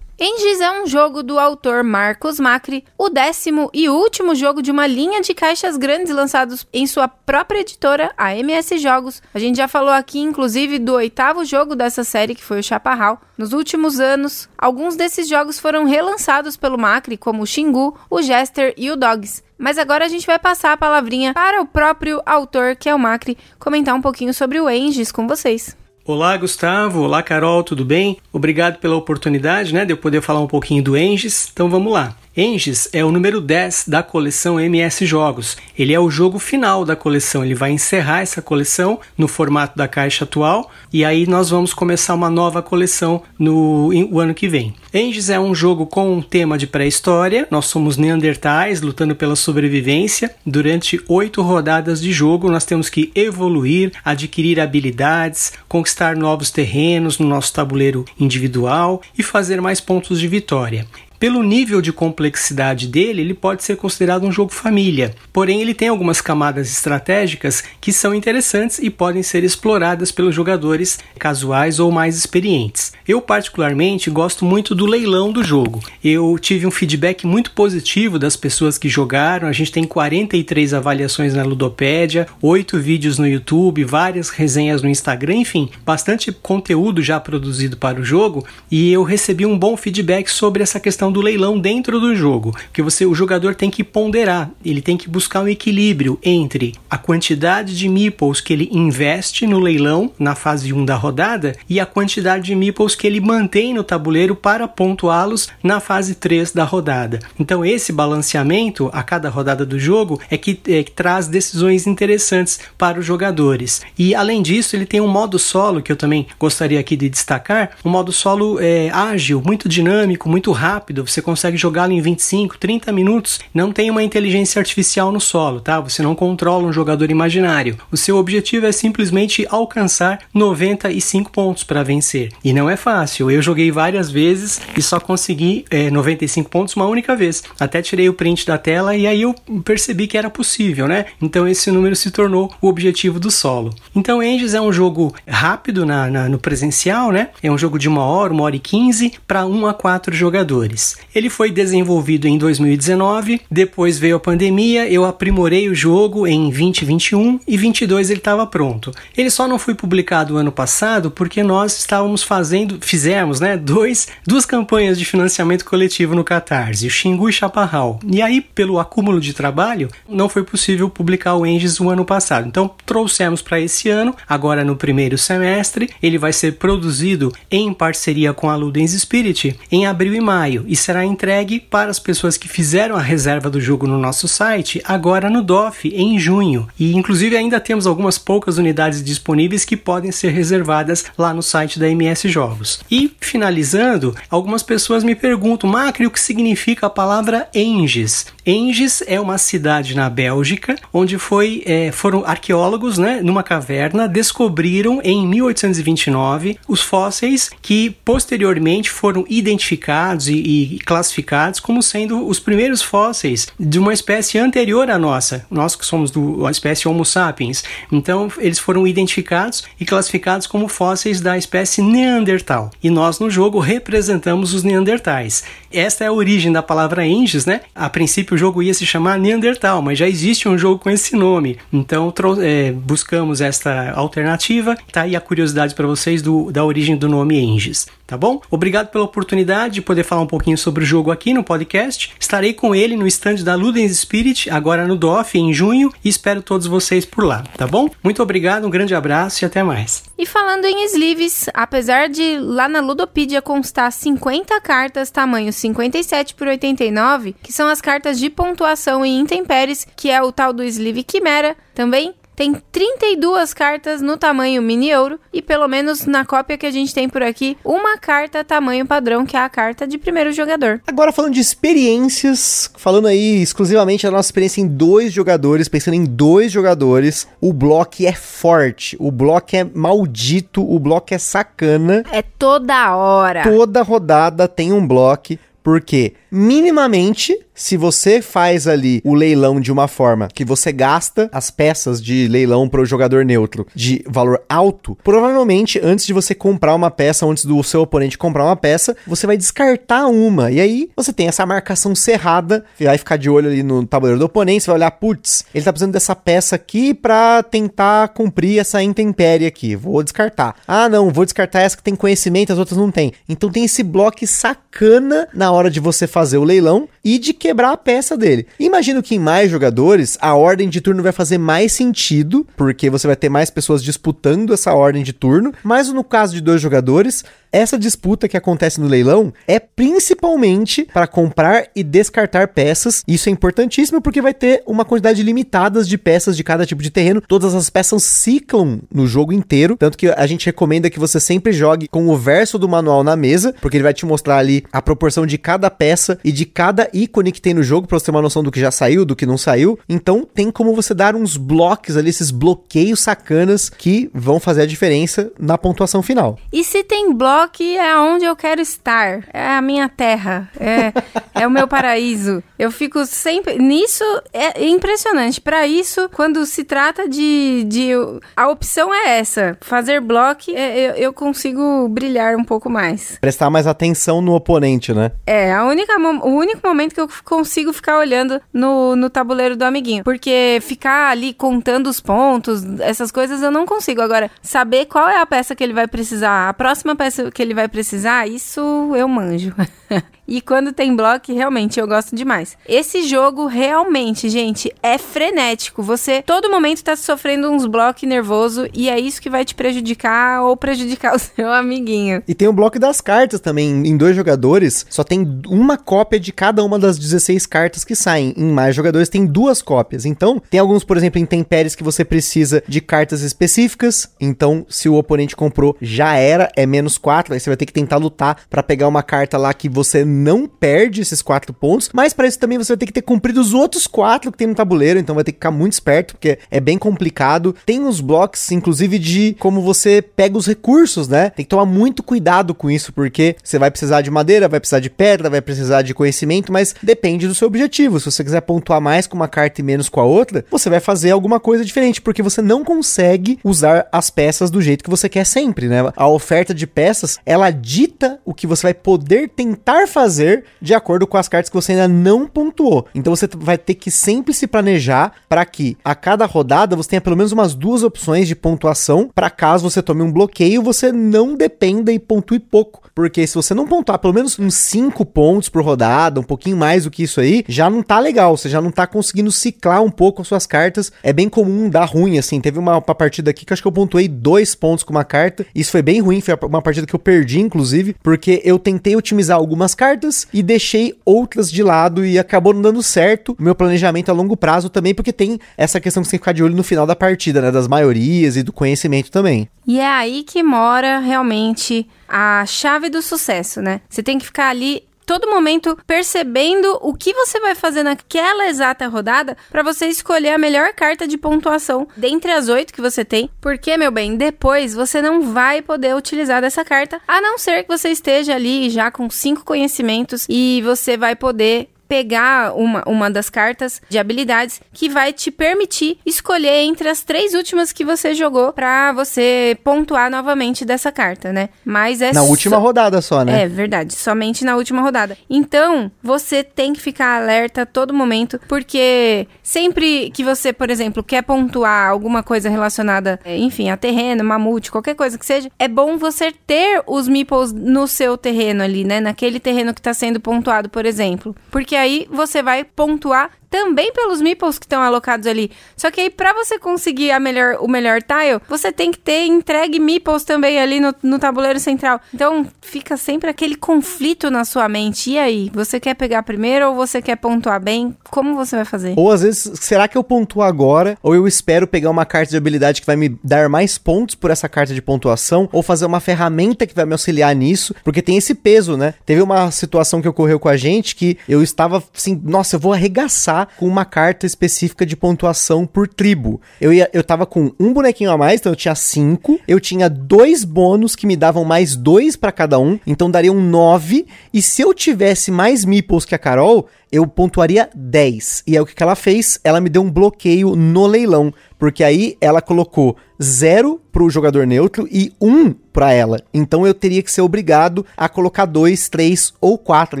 Engis 0.24 0.60
é 0.60 0.70
um 0.70 0.86
jogo 0.86 1.20
do 1.20 1.36
autor 1.36 1.82
Marcos 1.82 2.38
Macri, 2.38 2.84
o 2.96 3.08
décimo 3.08 3.68
e 3.74 3.88
último 3.88 4.36
jogo 4.36 4.62
de 4.62 4.70
uma 4.70 4.86
linha 4.86 5.20
de 5.20 5.34
caixas 5.34 5.76
grandes 5.76 6.14
lançados 6.14 6.64
em 6.72 6.86
sua 6.86 7.08
própria 7.08 7.58
editora, 7.58 8.14
a 8.16 8.32
MS 8.36 8.78
Jogos. 8.78 9.20
A 9.34 9.40
gente 9.40 9.56
já 9.56 9.66
falou 9.66 9.90
aqui, 9.90 10.20
inclusive, 10.20 10.78
do 10.78 10.92
oitavo 10.92 11.44
jogo 11.44 11.74
dessa 11.74 12.04
série, 12.04 12.36
que 12.36 12.44
foi 12.44 12.60
o 12.60 12.62
Chaparral. 12.62 13.20
Nos 13.36 13.52
últimos 13.52 13.98
anos, 13.98 14.48
alguns 14.56 14.94
desses 14.94 15.28
jogos 15.28 15.58
foram 15.58 15.86
relançados 15.86 16.56
pelo 16.56 16.78
Macri, 16.78 17.16
como 17.16 17.42
o 17.42 17.46
Xingu, 17.46 17.98
o 18.08 18.22
Jester 18.22 18.72
e 18.76 18.92
o 18.92 18.96
Dogs. 18.96 19.42
Mas 19.58 19.76
agora 19.76 20.04
a 20.04 20.08
gente 20.08 20.24
vai 20.24 20.38
passar 20.38 20.70
a 20.70 20.76
palavrinha 20.76 21.34
para 21.34 21.60
o 21.60 21.66
próprio 21.66 22.22
autor, 22.24 22.76
que 22.76 22.88
é 22.88 22.94
o 22.94 22.98
Macri, 22.98 23.36
comentar 23.58 23.92
um 23.92 24.00
pouquinho 24.00 24.32
sobre 24.32 24.60
o 24.60 24.70
Engis 24.70 25.10
com 25.10 25.26
vocês. 25.26 25.76
Olá, 26.04 26.36
Gustavo. 26.36 27.02
Olá, 27.02 27.22
Carol. 27.22 27.62
Tudo 27.62 27.84
bem? 27.84 28.18
Obrigado 28.32 28.78
pela 28.78 28.96
oportunidade, 28.96 29.72
né, 29.72 29.84
de 29.84 29.92
eu 29.92 29.96
poder 29.96 30.20
falar 30.20 30.40
um 30.40 30.48
pouquinho 30.48 30.82
do 30.82 30.96
Engis. 30.96 31.48
Então 31.52 31.70
vamos 31.70 31.92
lá. 31.92 32.16
Engis 32.34 32.88
é 32.94 33.04
o 33.04 33.12
número 33.12 33.42
10 33.42 33.84
da 33.88 34.02
coleção 34.02 34.58
MS 34.58 35.04
Jogos. 35.04 35.54
Ele 35.78 35.92
é 35.92 36.00
o 36.00 36.10
jogo 36.10 36.38
final 36.38 36.82
da 36.82 36.96
coleção. 36.96 37.44
Ele 37.44 37.54
vai 37.54 37.72
encerrar 37.72 38.22
essa 38.22 38.40
coleção 38.40 38.98
no 39.18 39.28
formato 39.28 39.76
da 39.76 39.86
caixa 39.86 40.24
atual 40.24 40.70
e 40.90 41.04
aí 41.04 41.26
nós 41.26 41.50
vamos 41.50 41.74
começar 41.74 42.14
uma 42.14 42.30
nova 42.30 42.62
coleção 42.62 43.22
no 43.38 43.92
o 44.10 44.18
ano 44.18 44.32
que 44.32 44.48
vem. 44.48 44.74
Engis 44.94 45.28
é 45.28 45.38
um 45.38 45.54
jogo 45.54 45.84
com 45.84 46.10
um 46.10 46.22
tema 46.22 46.56
de 46.56 46.66
pré-história. 46.66 47.46
Nós 47.50 47.66
somos 47.66 47.98
neandertais 47.98 48.80
lutando 48.80 49.14
pela 49.14 49.36
sobrevivência. 49.36 50.34
Durante 50.46 50.98
oito 51.08 51.42
rodadas 51.42 52.00
de 52.00 52.12
jogo, 52.12 52.50
nós 52.50 52.64
temos 52.64 52.88
que 52.88 53.12
evoluir, 53.14 53.92
adquirir 54.02 54.58
habilidades, 54.58 55.52
conquistar 55.68 56.16
novos 56.16 56.50
terrenos 56.50 57.18
no 57.18 57.28
nosso 57.28 57.52
tabuleiro 57.52 58.06
individual 58.18 59.02
e 59.18 59.22
fazer 59.22 59.60
mais 59.60 59.82
pontos 59.82 60.18
de 60.18 60.28
vitória. 60.28 60.86
Pelo 61.22 61.44
nível 61.44 61.80
de 61.80 61.92
complexidade 61.92 62.88
dele, 62.88 63.20
ele 63.20 63.32
pode 63.32 63.62
ser 63.62 63.76
considerado 63.76 64.26
um 64.26 64.32
jogo 64.32 64.52
família. 64.52 65.14
Porém, 65.32 65.60
ele 65.60 65.72
tem 65.72 65.86
algumas 65.86 66.20
camadas 66.20 66.68
estratégicas 66.68 67.62
que 67.80 67.92
são 67.92 68.12
interessantes 68.12 68.80
e 68.80 68.90
podem 68.90 69.22
ser 69.22 69.44
exploradas 69.44 70.10
pelos 70.10 70.34
jogadores 70.34 70.98
casuais 71.20 71.78
ou 71.78 71.92
mais 71.92 72.16
experientes. 72.16 72.92
Eu, 73.06 73.20
particularmente, 73.20 74.10
gosto 74.10 74.44
muito 74.44 74.74
do 74.74 74.84
leilão 74.84 75.30
do 75.30 75.44
jogo. 75.44 75.80
Eu 76.02 76.36
tive 76.40 76.66
um 76.66 76.72
feedback 76.72 77.24
muito 77.24 77.52
positivo 77.52 78.18
das 78.18 78.34
pessoas 78.34 78.76
que 78.76 78.88
jogaram. 78.88 79.46
A 79.46 79.52
gente 79.52 79.70
tem 79.70 79.84
43 79.84 80.74
avaliações 80.74 81.34
na 81.34 81.44
Ludopédia, 81.44 82.26
8 82.42 82.80
vídeos 82.80 83.16
no 83.16 83.28
YouTube, 83.28 83.84
várias 83.84 84.28
resenhas 84.28 84.82
no 84.82 84.88
Instagram, 84.88 85.36
enfim, 85.36 85.70
bastante 85.86 86.32
conteúdo 86.32 87.00
já 87.00 87.20
produzido 87.20 87.76
para 87.76 88.00
o 88.00 88.04
jogo. 88.04 88.44
E 88.68 88.90
eu 88.90 89.04
recebi 89.04 89.46
um 89.46 89.56
bom 89.56 89.76
feedback 89.76 90.28
sobre 90.28 90.64
essa 90.64 90.80
questão 90.80 91.11
do 91.12 91.20
leilão 91.20 91.58
dentro 91.58 92.00
do 92.00 92.14
jogo, 92.16 92.54
que 92.72 92.82
você 92.82 93.06
o 93.06 93.14
jogador 93.14 93.54
tem 93.54 93.70
que 93.70 93.84
ponderar, 93.84 94.50
ele 94.64 94.80
tem 94.80 94.96
que 94.96 95.08
buscar 95.08 95.42
um 95.42 95.48
equilíbrio 95.48 96.18
entre 96.22 96.74
a 96.90 96.98
quantidade 96.98 97.76
de 97.76 97.88
meeples 97.88 98.40
que 98.40 98.52
ele 98.52 98.68
investe 98.72 99.46
no 99.46 99.58
leilão 99.58 100.10
na 100.18 100.34
fase 100.34 100.72
1 100.72 100.84
da 100.84 100.94
rodada 100.94 101.54
e 101.68 101.78
a 101.78 101.86
quantidade 101.86 102.46
de 102.46 102.54
meeples 102.54 102.94
que 102.94 103.06
ele 103.06 103.20
mantém 103.20 103.74
no 103.74 103.84
tabuleiro 103.84 104.34
para 104.34 104.66
pontuá-los 104.66 105.48
na 105.62 105.80
fase 105.80 106.14
3 106.14 106.52
da 106.52 106.64
rodada. 106.64 107.20
Então 107.38 107.64
esse 107.64 107.92
balanceamento 107.92 108.90
a 108.92 109.02
cada 109.02 109.28
rodada 109.28 109.64
do 109.66 109.78
jogo 109.78 110.20
é 110.30 110.38
que, 110.38 110.58
é 110.68 110.82
que 110.82 110.90
traz 110.90 111.28
decisões 111.28 111.86
interessantes 111.86 112.60
para 112.78 112.98
os 112.98 113.06
jogadores. 113.06 113.82
E 113.98 114.14
além 114.14 114.42
disso, 114.42 114.74
ele 114.74 114.86
tem 114.86 115.00
um 115.00 115.08
modo 115.08 115.38
solo 115.38 115.82
que 115.82 115.92
eu 115.92 115.96
também 115.96 116.26
gostaria 116.38 116.80
aqui 116.80 116.96
de 116.96 117.08
destacar, 117.08 117.70
um 117.84 117.90
modo 117.90 118.12
solo 118.12 118.58
é, 118.60 118.90
ágil, 118.90 119.42
muito 119.44 119.68
dinâmico, 119.68 120.28
muito 120.28 120.52
rápido 120.52 121.01
rápido, 121.02 121.10
você 121.10 121.20
consegue 121.20 121.56
jogá-lo 121.56 121.92
em 121.92 122.00
25, 122.00 122.58
30 122.58 122.92
minutos. 122.92 123.40
Não 123.52 123.72
tem 123.72 123.90
uma 123.90 124.02
inteligência 124.02 124.60
artificial 124.60 125.12
no 125.12 125.20
solo, 125.20 125.60
tá? 125.60 125.80
Você 125.80 126.02
não 126.02 126.14
controla 126.14 126.66
um 126.66 126.72
jogador 126.72 127.10
imaginário. 127.10 127.76
O 127.90 127.96
seu 127.96 128.16
objetivo 128.16 128.66
é 128.66 128.72
simplesmente 128.72 129.46
alcançar 129.50 130.20
95 130.32 131.30
pontos 131.30 131.64
para 131.64 131.82
vencer. 131.82 132.30
E 132.44 132.52
não 132.52 132.70
é 132.70 132.76
fácil. 132.76 133.30
Eu 133.30 133.42
joguei 133.42 133.70
várias 133.70 134.10
vezes 134.10 134.60
e 134.76 134.82
só 134.82 135.00
consegui 135.00 135.64
é, 135.70 135.90
95 135.90 136.48
pontos 136.48 136.74
uma 136.76 136.86
única 136.86 137.16
vez. 137.16 137.42
Até 137.58 137.82
tirei 137.82 138.08
o 138.08 138.14
print 138.14 138.46
da 138.46 138.56
tela 138.56 138.96
e 138.96 139.06
aí 139.06 139.22
eu 139.22 139.34
percebi 139.64 140.06
que 140.06 140.16
era 140.16 140.30
possível, 140.30 140.86
né? 140.86 141.06
Então 141.20 141.46
esse 141.46 141.70
número 141.70 141.96
se 141.96 142.10
tornou 142.10 142.52
o 142.60 142.68
objetivo 142.68 143.18
do 143.18 143.30
solo. 143.30 143.74
Então 143.94 144.20
Angels 144.20 144.54
é 144.54 144.60
um 144.60 144.72
jogo 144.72 145.14
rápido 145.26 145.84
na, 145.84 146.08
na, 146.08 146.28
no 146.28 146.38
presencial, 146.38 147.10
né? 147.10 147.28
É 147.42 147.50
um 147.50 147.58
jogo 147.58 147.78
de 147.78 147.88
uma 147.88 148.04
hora, 148.04 148.32
uma 148.32 148.44
hora 148.44 148.56
e 148.56 148.60
quinze 148.60 149.12
para 149.26 149.46
um 149.46 149.66
a 149.66 149.74
quatro 149.74 150.14
jogadores. 150.14 150.91
Ele 151.14 151.28
foi 151.28 151.50
desenvolvido 151.50 152.26
em 152.26 152.38
2019, 152.38 153.42
depois 153.50 153.98
veio 153.98 154.16
a 154.16 154.20
pandemia, 154.20 154.90
eu 154.90 155.04
aprimorei 155.04 155.68
o 155.68 155.74
jogo 155.74 156.26
em 156.26 156.50
2021 156.50 157.40
e 157.46 157.56
22 157.56 158.10
ele 158.10 158.18
estava 158.18 158.46
pronto. 158.46 158.92
Ele 159.16 159.30
só 159.30 159.46
não 159.46 159.58
foi 159.58 159.74
publicado 159.74 160.36
ano 160.36 160.52
passado 160.52 161.10
porque 161.10 161.42
nós 161.42 161.78
estávamos 161.78 162.22
fazendo, 162.22 162.78
fizemos, 162.80 163.40
né, 163.40 163.56
dois, 163.56 164.08
duas 164.26 164.46
campanhas 164.46 164.98
de 164.98 165.04
financiamento 165.04 165.64
coletivo 165.64 166.14
no 166.14 166.24
Catarse, 166.24 166.86
o 166.86 166.90
Xingu 166.90 167.28
e 167.28 167.32
Chaparral. 167.32 168.00
E 168.06 168.22
aí, 168.22 168.40
pelo 168.40 168.78
acúmulo 168.78 169.20
de 169.20 169.34
trabalho, 169.34 169.88
não 170.08 170.28
foi 170.28 170.42
possível 170.42 170.88
publicar 170.88 171.34
o 171.34 171.46
Engis 171.46 171.80
o 171.80 171.90
ano 171.90 172.04
passado. 172.04 172.46
Então, 172.46 172.70
trouxemos 172.86 173.42
para 173.42 173.60
esse 173.60 173.88
ano, 173.88 174.14
agora 174.28 174.64
no 174.64 174.76
primeiro 174.76 175.18
semestre, 175.18 175.90
ele 176.02 176.18
vai 176.18 176.32
ser 176.32 176.52
produzido 176.52 177.32
em 177.50 177.72
parceria 177.72 178.32
com 178.32 178.48
a 178.48 178.56
Ludens 178.56 178.92
Spirit 178.92 179.58
em 179.70 179.86
abril 179.86 180.14
e 180.14 180.20
maio 180.20 180.64
e 180.72 180.76
será 180.76 181.04
entregue 181.04 181.60
para 181.60 181.90
as 181.90 181.98
pessoas 181.98 182.38
que 182.38 182.48
fizeram 182.48 182.96
a 182.96 183.02
reserva 183.02 183.50
do 183.50 183.60
jogo 183.60 183.86
no 183.86 183.98
nosso 183.98 184.26
site 184.26 184.80
agora 184.86 185.28
no 185.28 185.42
DOF 185.42 185.86
em 185.94 186.18
junho. 186.18 186.66
E 186.78 186.94
inclusive 186.94 187.36
ainda 187.36 187.60
temos 187.60 187.86
algumas 187.86 188.16
poucas 188.16 188.56
unidades 188.56 189.04
disponíveis 189.04 189.66
que 189.66 189.76
podem 189.76 190.10
ser 190.10 190.30
reservadas 190.30 191.04
lá 191.18 191.34
no 191.34 191.42
site 191.42 191.78
da 191.78 191.90
MS 191.90 192.26
Jogos. 192.26 192.80
E 192.90 193.14
finalizando, 193.20 194.16
algumas 194.30 194.62
pessoas 194.62 195.04
me 195.04 195.14
perguntam, 195.14 195.68
Macri, 195.68 196.06
o 196.06 196.10
que 196.10 196.18
significa 196.18 196.86
a 196.86 196.90
palavra 196.90 197.50
Engis? 197.54 198.28
Enges 198.44 199.02
é 199.06 199.20
uma 199.20 199.38
cidade 199.38 199.94
na 199.94 200.10
Bélgica 200.10 200.76
onde 200.92 201.16
foi, 201.16 201.62
é, 201.64 201.92
foram 201.92 202.24
arqueólogos, 202.24 202.98
né, 202.98 203.20
numa 203.22 203.42
caverna, 203.42 204.08
descobriram 204.08 205.00
em 205.04 205.26
1829 205.26 206.58
os 206.66 206.82
fósseis 206.82 207.50
que 207.62 207.90
posteriormente 208.04 208.90
foram 208.90 209.24
identificados 209.28 210.28
e, 210.28 210.34
e 210.34 210.78
classificados 210.80 211.60
como 211.60 211.82
sendo 211.82 212.26
os 212.26 212.40
primeiros 212.40 212.82
fósseis 212.82 213.48
de 213.58 213.78
uma 213.78 213.92
espécie 213.92 214.38
anterior 214.38 214.90
à 214.90 214.98
nossa, 214.98 215.46
nós 215.50 215.76
que 215.76 215.86
somos 215.86 216.10
do, 216.10 216.44
a 216.46 216.50
espécie 216.50 216.88
Homo 216.88 217.04
sapiens. 217.04 217.62
Então, 217.90 218.30
eles 218.38 218.58
foram 218.58 218.86
identificados 218.86 219.64
e 219.78 219.84
classificados 219.84 220.46
como 220.46 220.66
fósseis 220.68 221.20
da 221.20 221.38
espécie 221.38 221.80
Neandertal. 221.80 222.70
E 222.82 222.90
nós 222.90 223.18
no 223.20 223.30
jogo 223.30 223.58
representamos 223.58 224.52
os 224.52 224.64
Neandertais. 224.64 225.44
Esta 225.72 226.04
é 226.04 226.06
a 226.06 226.12
origem 226.12 226.52
da 226.52 226.62
palavra 226.62 227.06
Enges, 227.06 227.46
né? 227.46 227.62
A 227.74 227.88
princípio 227.88 228.34
o 228.34 228.38
jogo 228.38 228.62
ia 228.62 228.74
se 228.74 228.86
chamar 228.86 229.18
Neandertal, 229.18 229.82
mas 229.82 229.98
já 229.98 230.08
existe 230.08 230.48
um 230.48 230.56
jogo 230.56 230.78
com 230.78 230.90
esse 230.90 231.16
nome. 231.16 231.58
Então 231.72 232.12
é, 232.40 232.72
buscamos 232.72 233.40
esta 233.40 233.92
alternativa. 233.92 234.76
Tá 234.90 235.02
aí 235.02 235.16
a 235.16 235.20
curiosidade 235.20 235.74
para 235.74 235.86
vocês 235.86 236.22
do, 236.22 236.50
da 236.50 236.64
origem 236.64 236.96
do 236.96 237.08
nome 237.08 237.38
Enges 237.38 237.86
tá 238.12 238.18
bom? 238.18 238.42
Obrigado 238.50 238.88
pela 238.88 239.04
oportunidade 239.04 239.76
de 239.76 239.80
poder 239.80 240.04
falar 240.04 240.20
um 240.20 240.26
pouquinho 240.26 240.58
sobre 240.58 240.84
o 240.84 240.86
jogo 240.86 241.10
aqui 241.10 241.32
no 241.32 241.42
podcast. 241.42 242.12
Estarei 242.20 242.52
com 242.52 242.74
ele 242.74 242.94
no 242.94 243.06
stand 243.06 243.36
da 243.36 243.54
Ludens 243.54 243.98
Spirit, 244.00 244.50
agora 244.50 244.86
no 244.86 244.96
DOF, 244.96 245.38
em 245.38 245.50
junho, 245.54 245.90
e 246.04 246.10
espero 246.10 246.42
todos 246.42 246.66
vocês 246.66 247.06
por 247.06 247.24
lá, 247.24 247.42
tá 247.56 247.66
bom? 247.66 247.88
Muito 248.04 248.22
obrigado, 248.22 248.66
um 248.66 248.70
grande 248.70 248.94
abraço 248.94 249.42
e 249.42 249.46
até 249.46 249.62
mais. 249.62 250.04
E 250.22 250.26
falando 250.26 250.66
em 250.66 250.84
sleeves, 250.84 251.48
apesar 251.52 252.08
de 252.08 252.38
lá 252.38 252.68
na 252.68 252.78
Ludopedia 252.78 253.42
constar 253.42 253.90
50 253.90 254.60
cartas 254.60 255.10
tamanho 255.10 255.52
57 255.52 256.36
por 256.36 256.46
89, 256.46 257.34
que 257.42 257.52
são 257.52 257.68
as 257.68 257.80
cartas 257.80 258.20
de 258.20 258.30
pontuação 258.30 259.04
em 259.04 259.18
intempéries, 259.18 259.84
que 259.96 260.12
é 260.12 260.22
o 260.22 260.30
tal 260.30 260.52
do 260.52 260.62
sleeve 260.62 261.02
Quimera, 261.02 261.56
também 261.74 262.14
tem 262.34 262.54
32 262.72 263.52
cartas 263.54 264.00
no 264.00 264.16
tamanho 264.16 264.62
mini 264.62 264.94
ouro 264.94 265.20
e 265.32 265.42
pelo 265.42 265.68
menos 265.68 266.06
na 266.06 266.24
cópia 266.24 266.56
que 266.56 266.66
a 266.66 266.70
gente 266.70 266.94
tem 266.94 267.08
por 267.08 267.22
aqui, 267.22 267.56
uma 267.64 267.98
carta 267.98 268.44
tamanho 268.44 268.86
padrão, 268.86 269.24
que 269.24 269.36
é 269.36 269.40
a 269.40 269.48
carta 269.48 269.86
de 269.86 269.98
primeiro 269.98 270.32
jogador. 270.32 270.80
Agora 270.86 271.12
falando 271.12 271.34
de 271.34 271.40
experiências, 271.40 272.70
falando 272.76 273.06
aí 273.06 273.42
exclusivamente 273.42 274.04
da 274.04 274.10
nossa 274.10 274.28
experiência 274.28 274.60
em 274.60 274.66
dois 274.66 275.12
jogadores, 275.12 275.68
pensando 275.68 275.94
em 275.94 276.04
dois 276.04 276.50
jogadores, 276.50 277.26
o 277.40 277.52
bloco 277.52 278.02
é 278.04 278.12
forte, 278.12 278.96
o 278.98 279.10
bloco 279.10 279.54
é 279.54 279.64
maldito, 279.64 280.62
o 280.62 280.78
bloco 280.78 281.14
é 281.14 281.18
sacana. 281.18 282.04
É 282.10 282.22
toda 282.22 282.96
hora. 282.96 283.42
Toda 283.42 283.82
rodada 283.82 284.48
tem 284.48 284.72
um 284.72 284.86
bloco 284.86 285.38
porque 285.62 286.14
minimamente 286.30 287.38
se 287.62 287.76
você 287.76 288.20
faz 288.20 288.66
ali 288.66 289.00
o 289.04 289.14
leilão 289.14 289.60
de 289.60 289.70
uma 289.70 289.86
forma 289.86 290.26
que 290.26 290.44
você 290.44 290.72
gasta 290.72 291.30
as 291.32 291.48
peças 291.48 292.02
de 292.02 292.26
leilão 292.26 292.68
para 292.68 292.80
o 292.80 292.84
jogador 292.84 293.24
neutro 293.24 293.64
de 293.72 294.04
valor 294.08 294.42
alto, 294.48 294.98
provavelmente 295.04 295.80
antes 295.80 296.04
de 296.04 296.12
você 296.12 296.34
comprar 296.34 296.74
uma 296.74 296.90
peça, 296.90 297.24
antes 297.24 297.44
do 297.44 297.62
seu 297.62 297.82
oponente 297.82 298.18
comprar 298.18 298.44
uma 298.44 298.56
peça, 298.56 298.96
você 299.06 299.28
vai 299.28 299.36
descartar 299.36 300.08
uma. 300.08 300.50
E 300.50 300.60
aí 300.60 300.90
você 300.96 301.12
tem 301.12 301.28
essa 301.28 301.46
marcação 301.46 301.94
cerrada, 301.94 302.64
vai 302.80 302.98
ficar 302.98 303.16
de 303.16 303.30
olho 303.30 303.48
ali 303.48 303.62
no 303.62 303.86
tabuleiro 303.86 304.18
do 304.18 304.24
oponente, 304.24 304.66
vai 304.66 304.74
olhar, 304.74 304.90
putz, 304.90 305.44
ele 305.54 305.64
tá 305.64 305.72
precisando 305.72 305.92
dessa 305.92 306.16
peça 306.16 306.56
aqui 306.56 306.92
para 306.92 307.44
tentar 307.44 308.08
cumprir 308.08 308.58
essa 308.58 308.82
intempérie 308.82 309.46
aqui. 309.46 309.76
Vou 309.76 310.02
descartar. 310.02 310.56
Ah, 310.66 310.88
não, 310.88 311.10
vou 311.10 311.24
descartar 311.24 311.60
essa 311.60 311.76
que 311.76 311.82
tem 311.82 311.94
conhecimento, 311.94 312.52
as 312.52 312.58
outras 312.58 312.76
não 312.76 312.90
tem. 312.90 313.12
Então 313.28 313.52
tem 313.52 313.64
esse 313.64 313.84
bloco 313.84 314.26
sacana 314.26 315.28
na 315.32 315.52
hora 315.52 315.70
de 315.70 315.78
você 315.78 316.08
fazer 316.08 316.38
o 316.38 316.44
leilão 316.44 316.88
e 317.04 317.18
de 317.18 317.32
quebrar 317.52 317.72
a 317.72 317.76
peça 317.76 318.16
dele. 318.16 318.46
Imagino 318.58 319.02
que 319.02 319.14
em 319.14 319.18
mais 319.18 319.50
jogadores, 319.50 320.16
a 320.22 320.34
ordem 320.34 320.70
de 320.70 320.80
turno 320.80 321.02
vai 321.02 321.12
fazer 321.12 321.36
mais 321.36 321.72
sentido, 321.72 322.46
porque 322.56 322.88
você 322.88 323.06
vai 323.06 323.14
ter 323.14 323.28
mais 323.28 323.50
pessoas 323.50 323.82
disputando 323.82 324.54
essa 324.54 324.72
ordem 324.72 325.02
de 325.02 325.12
turno, 325.12 325.52
mas 325.62 325.92
no 325.92 326.02
caso 326.02 326.32
de 326.32 326.40
dois 326.40 326.62
jogadores, 326.62 327.22
essa 327.52 327.78
disputa 327.78 328.26
que 328.26 328.36
acontece 328.36 328.80
no 328.80 328.88
leilão 328.88 329.32
é 329.46 329.60
principalmente 329.60 330.88
para 330.92 331.06
comprar 331.06 331.66
e 331.76 331.84
descartar 331.84 332.48
peças. 332.48 333.04
Isso 333.06 333.28
é 333.28 333.32
importantíssimo 333.32 334.00
porque 334.00 334.22
vai 334.22 334.32
ter 334.32 334.62
uma 334.66 334.84
quantidade 334.84 335.22
limitada 335.22 335.84
de 335.84 335.98
peças 335.98 336.36
de 336.36 336.42
cada 336.42 336.64
tipo 336.64 336.82
de 336.82 336.90
terreno. 336.90 337.20
Todas 337.20 337.54
as 337.54 337.68
peças 337.68 338.02
ciclam 338.02 338.80
no 338.92 339.06
jogo 339.06 339.32
inteiro, 339.32 339.76
tanto 339.76 339.98
que 339.98 340.08
a 340.08 340.26
gente 340.26 340.46
recomenda 340.46 340.88
que 340.88 340.98
você 340.98 341.20
sempre 341.20 341.52
jogue 341.52 341.88
com 341.88 342.08
o 342.08 342.16
verso 342.16 342.58
do 342.58 342.68
manual 342.68 343.04
na 343.04 343.14
mesa, 343.14 343.54
porque 343.60 343.76
ele 343.76 343.84
vai 343.84 343.92
te 343.92 344.06
mostrar 344.06 344.38
ali 344.38 344.64
a 344.72 344.80
proporção 344.80 345.26
de 345.26 345.36
cada 345.36 345.70
peça 345.70 346.18
e 346.24 346.32
de 346.32 346.46
cada 346.46 346.88
ícone 346.92 347.32
que 347.32 347.40
tem 347.40 347.52
no 347.52 347.62
jogo 347.62 347.86
para 347.86 347.98
você 347.98 348.06
ter 348.06 348.10
uma 348.12 348.22
noção 348.22 348.42
do 348.42 348.50
que 348.50 348.60
já 348.60 348.70
saiu, 348.70 349.04
do 349.04 349.14
que 349.14 349.26
não 349.26 349.36
saiu. 349.36 349.78
Então 349.86 350.26
tem 350.32 350.50
como 350.50 350.74
você 350.74 350.94
dar 350.94 351.14
uns 351.14 351.36
blocos 351.36 351.96
ali, 351.98 352.08
esses 352.08 352.30
bloqueios 352.30 353.00
sacanas 353.00 353.68
que 353.68 354.10
vão 354.14 354.40
fazer 354.40 354.62
a 354.62 354.66
diferença 354.66 355.30
na 355.38 355.58
pontuação 355.58 356.02
final. 356.02 356.38
E 356.50 356.64
se 356.64 356.82
tem 356.82 357.12
blocos 357.12 357.41
que 357.48 357.76
é 357.76 357.96
onde 357.96 358.24
eu 358.24 358.36
quero 358.36 358.60
estar. 358.60 359.24
É 359.32 359.48
a 359.48 359.62
minha 359.62 359.88
terra. 359.88 360.50
É, 360.58 360.92
é 361.42 361.46
o 361.46 361.50
meu 361.50 361.66
paraíso. 361.66 362.42
Eu 362.58 362.70
fico 362.70 363.04
sempre. 363.06 363.58
Nisso 363.58 364.04
é 364.32 364.64
impressionante. 364.64 365.40
Para 365.40 365.66
isso, 365.66 366.08
quando 366.10 366.44
se 366.46 366.64
trata 366.64 367.08
de, 367.08 367.64
de. 367.66 367.90
A 368.36 368.48
opção 368.48 368.92
é 368.92 369.18
essa: 369.18 369.56
fazer 369.60 370.00
bloco, 370.00 370.50
é, 370.50 370.78
eu, 370.78 370.94
eu 370.94 371.12
consigo 371.12 371.88
brilhar 371.88 372.36
um 372.36 372.44
pouco 372.44 372.70
mais. 372.70 373.18
Prestar 373.20 373.50
mais 373.50 373.66
atenção 373.66 374.20
no 374.20 374.34
oponente, 374.34 374.92
né? 374.92 375.12
É, 375.26 375.52
a 375.52 375.64
única, 375.64 375.96
o 375.98 376.30
único 376.30 376.66
momento 376.66 376.94
que 376.94 377.00
eu 377.00 377.08
consigo 377.24 377.72
ficar 377.72 377.98
olhando 377.98 378.40
no, 378.52 378.94
no 378.96 379.10
tabuleiro 379.10 379.56
do 379.56 379.64
amiguinho. 379.64 380.04
Porque 380.04 380.58
ficar 380.62 381.10
ali 381.10 381.32
contando 381.32 381.88
os 381.88 382.00
pontos, 382.00 382.64
essas 382.80 383.10
coisas 383.10 383.42
eu 383.42 383.50
não 383.50 383.66
consigo. 383.66 384.00
Agora, 384.00 384.30
saber 384.40 384.86
qual 384.86 385.08
é 385.08 385.20
a 385.20 385.26
peça 385.26 385.54
que 385.54 385.62
ele 385.62 385.72
vai 385.72 385.86
precisar, 385.86 386.48
a 386.48 386.52
próxima 386.52 386.94
peça 386.94 387.30
que 387.32 387.42
ele 387.42 387.54
vai 387.54 387.68
precisar, 387.68 388.28
isso 388.28 388.60
eu 388.94 389.08
manjo. 389.08 389.54
E 390.26 390.40
quando 390.40 390.72
tem 390.72 390.96
bloco, 390.96 391.30
realmente 391.30 391.78
eu 391.78 391.86
gosto 391.86 392.16
demais. 392.16 392.56
Esse 392.66 393.02
jogo 393.02 393.44
realmente, 393.46 394.30
gente, 394.30 394.72
é 394.82 394.96
frenético. 394.96 395.82
Você 395.82 396.22
todo 396.22 396.50
momento 396.50 396.82
tá 396.82 396.96
sofrendo 396.96 397.50
uns 397.50 397.66
blocos 397.66 398.04
nervoso 398.04 398.66
e 398.72 398.88
é 398.88 398.98
isso 398.98 399.20
que 399.20 399.28
vai 399.28 399.44
te 399.44 399.54
prejudicar 399.54 400.42
ou 400.42 400.56
prejudicar 400.56 401.12
o 401.16 401.18
seu 401.18 401.52
amiguinho. 401.52 402.22
E 402.26 402.34
tem 402.34 402.48
o 402.48 402.52
bloco 402.52 402.78
das 402.78 403.02
cartas 403.02 403.40
também. 403.40 403.86
Em 403.86 403.94
dois 403.94 404.16
jogadores, 404.16 404.86
só 404.88 405.04
tem 405.04 405.42
uma 405.46 405.76
cópia 405.76 406.18
de 406.18 406.32
cada 406.32 406.64
uma 406.64 406.78
das 406.78 406.96
16 406.96 407.44
cartas 407.44 407.84
que 407.84 407.94
saem. 407.94 408.32
Em 408.34 408.50
mais 408.50 408.74
jogadores, 408.74 409.10
tem 409.10 409.26
duas 409.26 409.60
cópias. 409.60 410.06
Então, 410.06 410.40
tem 410.48 410.58
alguns, 410.58 410.82
por 410.82 410.96
exemplo, 410.96 411.20
intempéries 411.20 411.74
que 411.74 411.84
você 411.84 412.06
precisa 412.06 412.64
de 412.66 412.80
cartas 412.80 413.20
específicas. 413.20 414.08
Então, 414.18 414.64
se 414.66 414.88
o 414.88 414.94
oponente 414.94 415.36
comprou, 415.36 415.76
já 415.78 416.14
era, 416.14 416.50
é 416.56 416.64
menos 416.64 416.96
4. 416.96 417.21
Aí 417.30 417.38
você 417.40 417.50
vai 417.50 417.56
ter 417.56 417.66
que 417.66 417.72
tentar 417.72 417.96
lutar 417.96 418.38
para 418.48 418.62
pegar 418.62 418.88
uma 418.88 419.02
carta 419.02 419.36
lá 419.36 419.52
que 419.52 419.68
você 419.68 420.04
não 420.04 420.46
perde 420.46 421.00
esses 421.00 421.20
quatro 421.20 421.52
pontos, 421.52 421.90
mas 421.92 422.12
para 422.12 422.26
isso 422.26 422.38
também 422.38 422.58
você 422.58 422.72
vai 422.72 422.78
ter 422.78 422.86
que 422.86 422.92
ter 422.92 423.02
cumprido 423.02 423.40
os 423.40 423.52
outros 423.52 423.86
quatro 423.86 424.32
que 424.32 424.38
tem 424.38 424.46
no 424.46 424.54
tabuleiro, 424.54 424.98
então 424.98 425.14
vai 425.14 425.24
ter 425.24 425.32
que 425.32 425.36
ficar 425.36 425.50
muito 425.50 425.74
esperto, 425.74 426.14
porque 426.14 426.38
é 426.50 426.60
bem 426.60 426.78
complicado. 426.78 427.54
Tem 427.66 427.84
os 427.84 428.00
blocos, 428.00 428.50
inclusive, 428.50 428.98
de 428.98 429.36
como 429.38 429.60
você 429.60 430.02
pega 430.02 430.38
os 430.38 430.46
recursos, 430.46 431.08
né? 431.08 431.30
Tem 431.30 431.44
que 431.44 431.50
tomar 431.50 431.66
muito 431.66 432.02
cuidado 432.02 432.54
com 432.54 432.70
isso, 432.70 432.92
porque 432.92 433.36
você 433.42 433.58
vai 433.58 433.70
precisar 433.70 434.00
de 434.00 434.10
madeira, 434.10 434.48
vai 434.48 434.60
precisar 434.60 434.80
de 434.80 434.90
pedra, 434.90 435.30
vai 435.30 435.40
precisar 435.40 435.82
de 435.82 435.94
conhecimento, 435.94 436.52
mas 436.52 436.74
depende 436.82 437.28
do 437.28 437.34
seu 437.34 437.48
objetivo. 437.48 438.00
Se 438.00 438.10
você 438.10 438.24
quiser 438.24 438.40
pontuar 438.40 438.80
mais 438.80 439.06
com 439.06 439.16
uma 439.16 439.28
carta 439.28 439.60
e 439.60 439.64
menos 439.64 439.88
com 439.88 440.00
a 440.00 440.04
outra, 440.04 440.44
você 440.50 440.70
vai 440.70 440.80
fazer 440.80 441.10
alguma 441.10 441.38
coisa 441.38 441.64
diferente, 441.64 442.00
porque 442.00 442.22
você 442.22 442.40
não 442.40 442.64
consegue 442.64 443.38
usar 443.44 443.86
as 443.92 444.10
peças 444.10 444.50
do 444.50 444.60
jeito 444.60 444.84
que 444.84 444.90
você 444.90 445.08
quer 445.08 445.24
sempre, 445.24 445.68
né? 445.68 445.78
A 445.96 446.08
oferta 446.08 446.54
de 446.54 446.66
peças, 446.66 447.11
ela 447.24 447.50
dita 447.50 448.20
o 448.24 448.34
que 448.34 448.46
você 448.46 448.62
vai 448.62 448.74
poder 448.74 449.28
tentar 449.28 449.88
fazer 449.88 450.12
fazer 450.12 450.44
de 450.60 450.74
acordo 450.74 451.06
com 451.06 451.16
as 451.16 451.28
cartas 451.28 451.48
que 451.48 451.54
você 451.54 451.72
ainda 451.72 451.88
não 451.88 452.26
pontuou. 452.26 452.86
Então 452.94 453.14
você 453.14 453.28
vai 453.34 453.56
ter 453.56 453.74
que 453.74 453.90
sempre 453.90 454.34
se 454.34 454.46
planejar 454.46 455.12
para 455.28 455.44
que 455.44 455.76
a 455.84 455.94
cada 455.94 456.26
rodada 456.26 456.76
você 456.76 456.90
tenha 456.90 457.00
pelo 457.00 457.16
menos 457.16 457.32
umas 457.32 457.54
duas 457.54 457.82
opções 457.82 458.28
de 458.28 458.34
pontuação 458.34 459.10
para 459.14 459.30
caso 459.30 459.68
você 459.68 459.82
tome 459.82 460.02
um 460.02 460.12
bloqueio, 460.12 460.62
você 460.62 460.92
não 460.92 461.34
dependa 461.34 461.92
e 461.92 461.98
pontue 461.98 462.38
pouco. 462.38 462.81
Porque 462.94 463.26
se 463.26 463.34
você 463.34 463.54
não 463.54 463.66
pontuar 463.66 463.98
pelo 463.98 464.14
menos 464.14 464.38
uns 464.38 464.54
5 464.54 465.04
pontos 465.06 465.48
por 465.48 465.64
rodada, 465.64 466.20
um 466.20 466.24
pouquinho 466.24 466.56
mais 466.56 466.84
do 466.84 466.90
que 466.90 467.02
isso 467.02 467.20
aí, 467.20 467.44
já 467.48 467.70
não 467.70 467.82
tá 467.82 467.98
legal, 467.98 468.36
você 468.36 468.48
já 468.48 468.60
não 468.60 468.70
tá 468.70 468.86
conseguindo 468.86 469.32
ciclar 469.32 469.82
um 469.82 469.90
pouco 469.90 470.22
as 470.22 470.28
suas 470.28 470.46
cartas. 470.46 470.92
É 471.02 471.12
bem 471.12 471.28
comum 471.28 471.68
dar 471.68 471.84
ruim, 471.84 472.18
assim. 472.18 472.40
Teve 472.40 472.58
uma, 472.58 472.72
uma 472.74 472.94
partida 472.94 473.30
aqui 473.30 473.44
que 473.44 473.52
acho 473.52 473.62
que 473.62 473.68
eu 473.68 473.72
pontuei 473.72 474.08
dois 474.08 474.54
pontos 474.54 474.84
com 474.84 474.92
uma 474.92 475.04
carta. 475.04 475.46
Isso 475.54 475.70
foi 475.70 475.82
bem 475.82 476.00
ruim, 476.00 476.20
foi 476.20 476.36
uma 476.42 476.62
partida 476.62 476.86
que 476.86 476.94
eu 476.94 476.98
perdi, 476.98 477.40
inclusive, 477.40 477.96
porque 478.02 478.40
eu 478.44 478.58
tentei 478.58 478.96
otimizar 478.96 479.36
algumas 479.36 479.74
cartas 479.74 480.26
e 480.32 480.42
deixei 480.42 480.94
outras 481.04 481.50
de 481.50 481.62
lado 481.62 482.04
e 482.04 482.18
acabou 482.18 482.52
não 482.52 482.62
dando 482.62 482.82
certo 482.82 483.36
o 483.38 483.42
meu 483.42 483.54
planejamento 483.54 484.10
a 484.10 484.12
longo 484.12 484.36
prazo 484.36 484.68
também, 484.68 484.94
porque 484.94 485.12
tem 485.12 485.38
essa 485.56 485.80
questão 485.80 486.02
que 486.02 486.08
você 486.08 486.12
tem 486.12 486.18
que 486.18 486.24
ficar 486.24 486.32
de 486.32 486.42
olho 486.42 486.54
no 486.54 486.62
final 486.62 486.86
da 486.86 486.94
partida, 486.94 487.40
né? 487.40 487.50
Das 487.50 487.68
maiorias 487.68 488.36
e 488.36 488.42
do 488.42 488.52
conhecimento 488.52 489.10
também. 489.10 489.48
E 489.66 489.78
é 489.78 489.86
aí 489.86 490.24
que 490.24 490.42
mora 490.42 490.98
realmente 490.98 491.86
a 492.12 492.44
chave 492.44 492.90
do 492.90 493.00
sucesso, 493.00 493.62
né? 493.62 493.80
Você 493.88 494.02
tem 494.02 494.18
que 494.18 494.26
ficar 494.26 494.50
ali 494.50 494.86
todo 495.06 495.30
momento 495.30 495.76
percebendo 495.86 496.78
o 496.80 496.94
que 496.94 497.12
você 497.12 497.40
vai 497.40 497.54
fazer 497.54 497.82
naquela 497.82 498.48
exata 498.48 498.86
rodada 498.86 499.36
para 499.50 499.62
você 499.62 499.86
escolher 499.86 500.30
a 500.30 500.38
melhor 500.38 500.72
carta 500.74 501.08
de 501.08 501.18
pontuação 501.18 501.88
dentre 501.96 502.30
as 502.30 502.48
oito 502.48 502.72
que 502.72 502.80
você 502.80 503.04
tem. 503.04 503.30
Porque, 503.40 503.76
meu 503.76 503.90
bem, 503.90 504.16
depois 504.16 504.74
você 504.74 505.00
não 505.00 505.32
vai 505.32 505.62
poder 505.62 505.96
utilizar 505.96 506.40
dessa 506.40 506.64
carta, 506.64 507.00
a 507.08 507.20
não 507.20 507.38
ser 507.38 507.62
que 507.62 507.68
você 507.68 507.88
esteja 507.88 508.34
ali 508.34 508.70
já 508.70 508.90
com 508.90 509.08
cinco 509.10 509.44
conhecimentos 509.44 510.26
e 510.28 510.62
você 510.62 510.96
vai 510.96 511.16
poder 511.16 511.71
pegar 511.92 512.54
uma, 512.56 512.82
uma 512.86 513.10
das 513.10 513.28
cartas 513.28 513.82
de 513.86 513.98
habilidades 513.98 514.62
que 514.72 514.88
vai 514.88 515.12
te 515.12 515.30
permitir 515.30 515.98
escolher 516.06 516.62
entre 516.62 516.88
as 516.88 517.02
três 517.02 517.34
últimas 517.34 517.70
que 517.70 517.84
você 517.84 518.14
jogou 518.14 518.50
para 518.50 518.94
você 518.94 519.58
pontuar 519.62 520.10
novamente 520.10 520.64
dessa 520.64 520.90
carta, 520.90 521.34
né? 521.34 521.50
Mas 521.62 522.00
é 522.00 522.10
Na 522.10 522.22
última 522.22 522.56
so... 522.56 522.62
rodada 522.62 523.02
só, 523.02 523.22
né? 523.22 523.42
É 523.42 523.46
verdade, 523.46 523.94
somente 523.94 524.42
na 524.42 524.56
última 524.56 524.80
rodada. 524.80 525.18
Então, 525.28 525.92
você 526.02 526.42
tem 526.42 526.72
que 526.72 526.80
ficar 526.80 527.20
alerta 527.20 527.60
a 527.60 527.66
todo 527.66 527.92
momento, 527.92 528.40
porque 528.48 529.28
sempre 529.42 530.10
que 530.12 530.24
você, 530.24 530.50
por 530.50 530.70
exemplo, 530.70 531.02
quer 531.02 531.20
pontuar 531.20 531.90
alguma 531.90 532.22
coisa 532.22 532.48
relacionada, 532.48 533.20
é, 533.22 533.36
enfim, 533.36 533.68
a 533.68 533.76
terreno, 533.76 534.24
mamute, 534.24 534.70
qualquer 534.70 534.94
coisa 534.94 535.18
que 535.18 535.26
seja, 535.26 535.50
é 535.58 535.68
bom 535.68 535.98
você 535.98 536.32
ter 536.46 536.82
os 536.86 537.06
meeples 537.06 537.52
no 537.52 537.86
seu 537.86 538.16
terreno 538.16 538.62
ali, 538.62 538.82
né? 538.82 538.98
Naquele 538.98 539.38
terreno 539.38 539.74
que 539.74 539.80
está 539.80 539.92
sendo 539.92 540.18
pontuado, 540.18 540.70
por 540.70 540.86
exemplo. 540.86 541.36
Porque 541.50 541.81
aí 541.82 542.06
você 542.10 542.42
vai 542.42 542.64
pontuar 542.64 543.30
também 543.52 543.92
pelos 543.92 544.22
meeples 544.22 544.58
que 544.58 544.64
estão 544.64 544.80
alocados 544.80 545.26
ali. 545.26 545.50
Só 545.76 545.90
que 545.90 546.00
aí, 546.00 546.08
para 546.08 546.32
você 546.32 546.58
conseguir 546.58 547.10
a 547.10 547.20
melhor, 547.20 547.58
o 547.60 547.68
melhor 547.68 548.00
tile, 548.00 548.40
você 548.48 548.72
tem 548.72 548.90
que 548.90 548.98
ter 548.98 549.26
entregue 549.26 549.78
meeples 549.78 550.24
também 550.24 550.58
ali 550.58 550.80
no, 550.80 550.94
no 551.02 551.18
tabuleiro 551.18 551.60
central. 551.60 552.00
Então, 552.14 552.46
fica 552.62 552.96
sempre 552.96 553.28
aquele 553.28 553.54
conflito 553.54 554.30
na 554.30 554.46
sua 554.46 554.70
mente. 554.70 555.10
E 555.10 555.18
aí, 555.18 555.50
você 555.52 555.78
quer 555.78 555.92
pegar 555.92 556.22
primeiro 556.22 556.70
ou 556.70 556.74
você 556.74 557.02
quer 557.02 557.16
pontuar 557.16 557.60
bem? 557.60 557.94
Como 558.10 558.34
você 558.34 558.56
vai 558.56 558.64
fazer? 558.64 558.94
Ou 558.96 559.12
às 559.12 559.20
vezes, 559.20 559.60
será 559.60 559.86
que 559.86 559.98
eu 559.98 560.02
pontuo 560.02 560.40
agora? 560.40 560.96
Ou 561.02 561.14
eu 561.14 561.28
espero 561.28 561.66
pegar 561.66 561.90
uma 561.90 562.06
carta 562.06 562.30
de 562.30 562.38
habilidade 562.38 562.80
que 562.80 562.86
vai 562.86 562.96
me 562.96 563.18
dar 563.22 563.50
mais 563.50 563.76
pontos 563.76 564.14
por 564.14 564.30
essa 564.30 564.48
carta 564.48 564.72
de 564.72 564.80
pontuação? 564.80 565.46
Ou 565.52 565.62
fazer 565.62 565.84
uma 565.84 566.00
ferramenta 566.00 566.66
que 566.66 566.74
vai 566.74 566.86
me 566.86 566.92
auxiliar 566.92 567.36
nisso? 567.36 567.74
Porque 567.84 568.00
tem 568.00 568.16
esse 568.16 568.34
peso, 568.34 568.78
né? 568.78 568.94
Teve 569.04 569.20
uma 569.20 569.50
situação 569.50 570.00
que 570.00 570.08
ocorreu 570.08 570.40
com 570.40 570.48
a 570.48 570.56
gente 570.56 570.96
que 570.96 571.18
eu 571.28 571.42
estava 571.42 571.82
assim, 571.94 572.18
nossa, 572.24 572.56
eu 572.56 572.60
vou 572.60 572.72
arregaçar 572.72 573.41
com 573.46 573.66
uma 573.66 573.84
carta 573.84 574.26
específica 574.26 574.84
de 574.84 574.96
pontuação 574.96 575.66
por 575.66 575.88
tribo. 575.88 576.40
Eu, 576.60 576.72
ia, 576.72 576.90
eu 576.92 577.02
tava 577.02 577.26
com 577.26 577.52
um 577.58 577.72
bonequinho 577.72 578.10
a 578.10 578.18
mais, 578.18 578.40
então 578.40 578.52
eu 578.52 578.56
tinha 578.56 578.74
cinco. 578.74 579.38
Eu 579.46 579.60
tinha 579.60 579.88
dois 579.88 580.44
bônus 580.44 580.96
que 580.96 581.06
me 581.06 581.16
davam 581.16 581.44
mais 581.44 581.76
dois 581.76 582.16
para 582.16 582.32
cada 582.32 582.58
um, 582.58 582.78
então 582.86 583.10
daria 583.10 583.32
um 583.32 583.40
nove. 583.40 584.06
E 584.32 584.40
se 584.42 584.62
eu 584.62 584.72
tivesse 584.74 585.30
mais 585.30 585.64
meeples 585.64 586.04
que 586.04 586.14
a 586.14 586.18
Carol, 586.18 586.68
eu 586.92 587.06
pontuaria 587.06 587.70
10. 587.74 588.44
E 588.46 588.54
é 588.54 588.60
o 588.60 588.66
que, 588.66 588.74
que 588.74 588.82
ela 588.82 588.94
fez? 588.94 589.40
Ela 589.42 589.62
me 589.62 589.70
deu 589.70 589.82
um 589.82 589.90
bloqueio 589.90 590.54
no 590.54 590.86
leilão. 590.86 591.32
Porque 591.62 591.84
aí 591.84 592.16
ela 592.20 592.42
colocou 592.42 592.96
0 593.22 593.80
pro 593.92 594.10
jogador 594.10 594.44
neutro 594.44 594.88
e 594.90 595.12
1 595.20 595.30
um 595.30 595.52
para 595.52 595.92
ela. 595.92 596.20
Então 596.34 596.66
eu 596.66 596.74
teria 596.74 597.00
que 597.04 597.12
ser 597.12 597.20
obrigado 597.20 597.86
a 597.96 598.08
colocar 598.08 598.46
2, 598.46 598.88
3 598.88 599.32
ou 599.40 599.56
4. 599.56 600.00